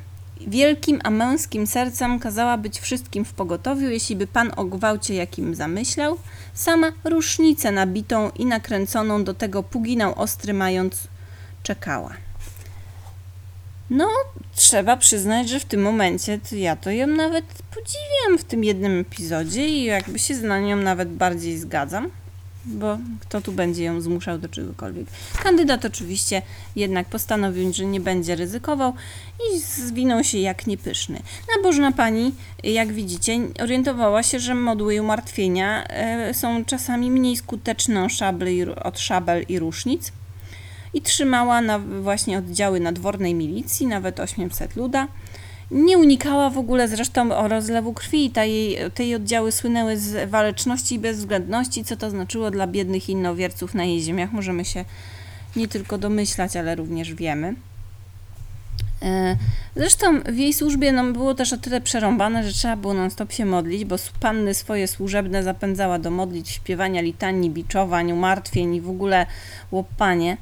Wielkim, 0.46 1.00
a 1.04 1.10
męskim 1.10 1.66
sercem 1.66 2.18
kazała 2.18 2.56
być 2.56 2.80
wszystkim 2.80 3.24
w 3.24 3.32
pogotowiu, 3.32 3.88
jeśli 3.88 4.16
by 4.16 4.26
pan 4.26 4.52
o 4.56 4.64
gwałcie 4.64 5.14
jakim 5.14 5.54
zamyślał. 5.54 6.18
Sama 6.54 6.92
rusznicę 7.04 7.70
nabitą 7.70 8.30
i 8.30 8.46
nakręconą 8.46 9.24
do 9.24 9.34
tego 9.34 9.62
puginał 9.62 10.14
ostry 10.18 10.54
mając, 10.54 11.08
czekała. 11.62 12.27
No, 13.90 14.08
trzeba 14.54 14.96
przyznać, 14.96 15.48
że 15.48 15.60
w 15.60 15.64
tym 15.64 15.82
momencie 15.82 16.38
to 16.50 16.56
ja 16.56 16.76
to 16.76 16.90
ją 16.90 17.06
nawet 17.06 17.44
podziwiam 17.74 18.38
w 18.38 18.44
tym 18.44 18.64
jednym 18.64 19.00
epizodzie 19.00 19.68
i 19.68 19.84
jakby 19.84 20.18
się 20.18 20.34
z 20.34 20.42
nią 20.66 20.76
nawet 20.76 21.08
bardziej 21.08 21.58
zgadzam. 21.58 22.10
bo 22.64 22.98
kto 23.20 23.40
tu 23.40 23.52
będzie 23.52 23.84
ją 23.84 24.00
zmuszał 24.00 24.38
do 24.38 24.48
czegokolwiek. 24.48 25.06
Kandydat 25.42 25.84
oczywiście 25.84 26.42
jednak 26.76 27.06
postanowił, 27.06 27.72
że 27.72 27.84
nie 27.84 28.00
będzie 28.00 28.36
ryzykował 28.36 28.92
i 29.54 29.58
zwinął 29.58 30.24
się 30.24 30.38
jak 30.38 30.66
niepyszny. 30.66 31.22
Nabożna 31.56 31.92
pani, 31.92 32.34
jak 32.62 32.92
widzicie, 32.92 33.38
orientowała 33.60 34.22
się, 34.22 34.40
że 34.40 34.54
modły 34.54 34.94
i 34.94 35.00
umartwienia 35.00 35.84
e, 35.84 36.34
są 36.34 36.64
czasami 36.64 37.10
mniej 37.10 37.36
skuteczne 37.36 38.04
od 38.04 38.12
szabel 38.12 38.48
i, 38.48 38.66
szabel 38.98 39.44
i 40.94 41.02
trzymała 41.02 41.60
na 41.60 41.78
właśnie 41.78 42.38
oddziały 42.38 42.80
nadwornej 42.80 43.34
milicji, 43.34 43.86
nawet 43.86 44.20
800 44.20 44.76
luda. 44.76 45.08
Nie 45.70 45.98
unikała 45.98 46.50
w 46.50 46.58
ogóle 46.58 46.88
zresztą 46.88 47.48
rozlewu 47.48 47.92
krwi. 47.92 48.30
Ta 48.30 48.44
jej, 48.44 48.90
te 48.94 49.04
jej 49.04 49.14
oddziały 49.14 49.52
słynęły 49.52 49.98
z 49.98 50.30
waleczności 50.30 50.94
i 50.94 50.98
bezwzględności, 50.98 51.84
co 51.84 51.96
to 51.96 52.10
znaczyło 52.10 52.50
dla 52.50 52.66
biednych 52.66 53.08
innowierców 53.08 53.74
na 53.74 53.84
jej 53.84 54.00
ziemiach. 54.00 54.32
Możemy 54.32 54.64
się 54.64 54.84
nie 55.56 55.68
tylko 55.68 55.98
domyślać, 55.98 56.56
ale 56.56 56.74
również 56.74 57.14
wiemy. 57.14 57.54
E, 59.02 59.36
Zresztą 59.78 60.20
w 60.20 60.36
jej 60.36 60.54
służbie 60.54 60.92
no, 60.92 61.12
było 61.12 61.34
też 61.34 61.52
o 61.52 61.56
tyle 61.56 61.80
przerąbane, 61.80 62.44
że 62.44 62.52
trzeba 62.52 62.76
było 62.76 62.94
non-stop 62.94 63.32
się 63.32 63.44
modlić, 63.44 63.84
bo 63.84 63.96
panny 64.20 64.54
swoje 64.54 64.88
służebne 64.88 65.42
zapędzała 65.42 65.98
do 65.98 66.10
modlić, 66.10 66.48
śpiewania 66.48 67.00
litanii, 67.00 67.50
biczowań, 67.50 68.12
umartwień 68.12 68.74
i 68.74 68.80
w 68.80 68.90
ogóle 68.90 69.26
łopanie. 69.70 70.36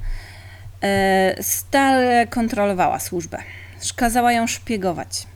E, 0.83 1.43
Stale 1.43 2.27
kontrolowała 2.27 2.99
służbę. 2.99 3.37
Kazała 3.95 4.31
ją 4.31 4.47
szpiegować. 4.47 5.27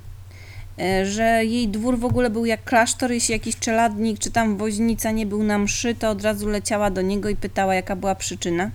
E, 0.80 1.06
Że 1.06 1.45
jej 1.45 1.67
dwór 1.67 1.99
w 1.99 2.06
ogóle 2.06 2.30
był 2.30 2.45
jak 2.45 2.63
klasztor, 2.63 3.12
jeśli 3.12 3.34
jakiś 3.34 3.60
czeladnik 3.60 4.19
czy 4.19 4.32
tam 4.32 4.58
woźnica 4.58 5.12
nie 5.12 5.25
był 5.25 5.43
na 5.43 5.58
mszy, 5.58 5.95
to 5.95 6.10
od 6.10 6.23
razu 6.23 6.47
leciała 6.47 6.91
do 6.91 7.01
niego 7.01 7.30
i 7.30 7.36
pytała, 7.36 7.75
jaka 7.75 7.95
była 7.95 8.15
przyczyna. 8.15 8.71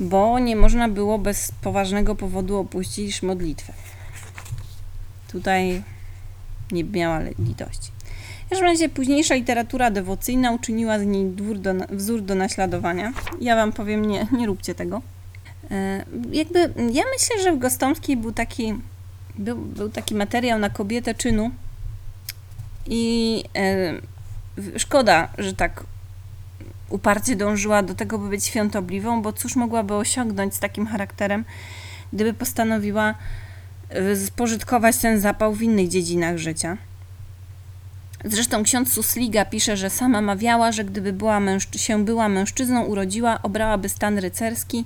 Bo 0.00 0.38
nie 0.38 0.56
można 0.56 0.88
było 0.88 1.18
bez 1.18 1.52
poważnego 1.62 2.14
powodu 2.14 2.58
opuścić 2.58 3.22
modlitwę. 3.22 3.72
Tutaj 5.32 5.82
nie 6.72 6.84
miała 6.84 7.20
litości. 7.38 7.90
W 8.46 8.50
każdym 8.50 8.68
razie 8.68 8.88
późniejsza 8.88 9.34
literatura 9.34 9.90
dewocyjna 9.90 10.52
uczyniła 10.52 10.98
z 10.98 11.02
niej 11.02 11.26
do, 11.56 11.74
wzór 11.90 12.22
do 12.22 12.34
naśladowania. 12.34 13.12
Ja 13.40 13.56
wam 13.56 13.72
powiem, 13.72 14.04
nie, 14.04 14.26
nie 14.32 14.46
róbcie 14.46 14.74
tego. 14.74 15.02
E, 15.70 16.04
Jakby 16.32 16.58
ja 16.76 17.02
myślę, 17.12 17.42
że 17.42 17.52
w 17.52 17.58
Gostomskiej 17.58 18.16
był 18.16 18.32
taki, 18.32 18.74
był, 19.38 19.56
był 19.56 19.88
taki 19.90 20.14
materiał 20.14 20.58
na 20.58 20.70
kobietę 20.70 21.14
czynu 21.14 21.50
i 22.86 23.44
e, 23.56 24.78
szkoda, 24.78 25.28
że 25.38 25.54
tak 25.54 25.84
uparcie 26.88 27.36
dążyła 27.36 27.82
do 27.82 27.94
tego, 27.94 28.18
by 28.18 28.28
być 28.28 28.44
świątobliwą, 28.44 29.22
bo 29.22 29.32
cóż 29.32 29.56
mogłaby 29.56 29.94
osiągnąć 29.94 30.54
z 30.54 30.58
takim 30.58 30.86
charakterem, 30.86 31.44
gdyby 32.12 32.34
postanowiła 32.34 33.14
e, 33.88 34.16
spożytkować 34.16 34.96
ten 34.96 35.20
zapał 35.20 35.54
w 35.54 35.62
innych 35.62 35.88
dziedzinach 35.88 36.38
życia. 36.38 36.76
Zresztą 38.24 38.62
ksiądz 38.62 38.92
Susliga 38.92 39.44
pisze, 39.44 39.76
że 39.76 39.90
sama 39.90 40.20
mawiała, 40.20 40.72
że 40.72 40.84
gdyby 40.84 41.12
była 41.12 41.40
się 41.76 42.04
była 42.04 42.28
mężczyzną, 42.28 42.84
urodziła, 42.84 43.42
obrałaby 43.42 43.88
stan 43.88 44.18
rycerski, 44.18 44.84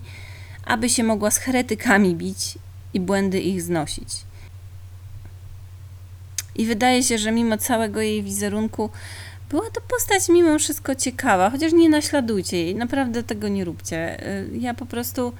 aby 0.64 0.88
się 0.88 1.04
mogła 1.04 1.30
z 1.30 1.38
heretykami 1.38 2.16
bić 2.16 2.58
i 2.94 3.00
błędy 3.00 3.40
ich 3.40 3.62
znosić. 3.62 4.08
I 6.54 6.66
wydaje 6.66 7.02
się, 7.02 7.18
że 7.18 7.32
mimo 7.32 7.58
całego 7.58 8.00
jej 8.00 8.22
wizerunku 8.22 8.90
była 9.50 9.70
to 9.70 9.80
postać 9.80 10.28
mimo 10.28 10.58
wszystko 10.58 10.94
ciekawa, 10.94 11.50
chociaż 11.50 11.72
nie 11.72 11.88
naśladujcie 11.88 12.56
jej, 12.56 12.74
naprawdę 12.74 13.22
tego 13.22 13.48
nie 13.48 13.64
róbcie. 13.64 14.20
Ja 14.60 14.74
po 14.74 14.86
prostu 14.86 15.32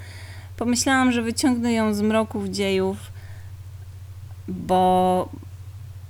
pomyślałam, 0.56 1.12
że 1.12 1.22
wyciągnę 1.22 1.72
ją 1.72 1.94
z 1.94 2.00
mroków 2.00 2.48
dziejów, 2.48 2.96
bo 4.48 5.28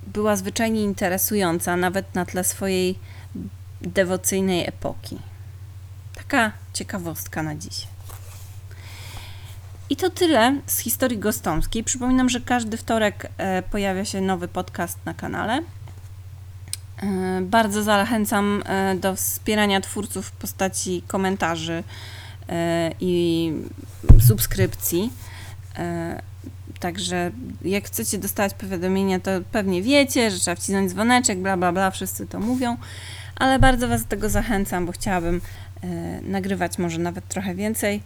była 0.07 0.35
zwyczajnie 0.35 0.81
interesująca, 0.81 1.77
nawet 1.77 2.15
na 2.15 2.25
tle 2.25 2.43
swojej 2.43 2.99
dewocyjnej 3.81 4.67
epoki. 4.67 5.19
Taka 6.15 6.51
ciekawostka 6.73 7.43
na 7.43 7.55
dziś. 7.55 7.92
I 9.89 9.95
to 9.95 10.09
tyle 10.09 10.55
z 10.67 10.79
historii 10.79 11.17
gostomskiej. 11.17 11.83
Przypominam, 11.83 12.29
że 12.29 12.41
każdy 12.41 12.77
wtorek 12.77 13.31
e, 13.37 13.63
pojawia 13.63 14.05
się 14.05 14.21
nowy 14.21 14.47
podcast 14.47 14.97
na 15.05 15.13
kanale. 15.13 15.63
E, 17.03 17.41
Bardzo 17.41 17.83
zachęcam 17.83 18.63
e, 18.65 18.95
do 18.95 19.15
wspierania 19.15 19.81
twórców 19.81 20.25
w 20.25 20.31
postaci 20.31 21.03
komentarzy 21.07 21.83
i 22.99 23.53
subskrypcji. 24.27 25.11
Także 26.79 27.31
jak 27.61 27.85
chcecie 27.85 28.17
dostawać 28.17 28.53
powiadomienia, 28.53 29.19
to 29.19 29.31
pewnie 29.51 29.81
wiecie, 29.81 30.31
że 30.31 30.39
trzeba 30.39 30.55
wcisnąć 30.55 30.91
dzwoneczek, 30.91 31.39
bla 31.39 31.57
bla 31.57 31.71
bla, 31.71 31.91
wszyscy 31.91 32.27
to 32.27 32.39
mówią, 32.39 32.77
ale 33.35 33.59
bardzo 33.59 33.87
Was 33.87 34.03
do 34.03 34.09
tego 34.09 34.29
zachęcam, 34.29 34.85
bo 34.85 34.91
chciałabym 34.91 35.41
nagrywać 36.21 36.77
może 36.77 36.99
nawet 36.99 37.27
trochę 37.27 37.55
więcej, 37.55 38.01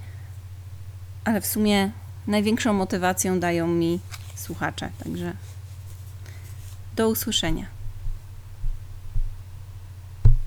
ale 1.27 1.41
w 1.41 1.45
sumie 1.47 1.91
największą 2.27 2.73
motywacją 2.73 3.39
dają 3.39 3.67
mi 3.67 3.99
słuchacze, 4.35 4.89
także 5.03 5.33
do 6.95 7.09
usłyszenia. 7.09 7.65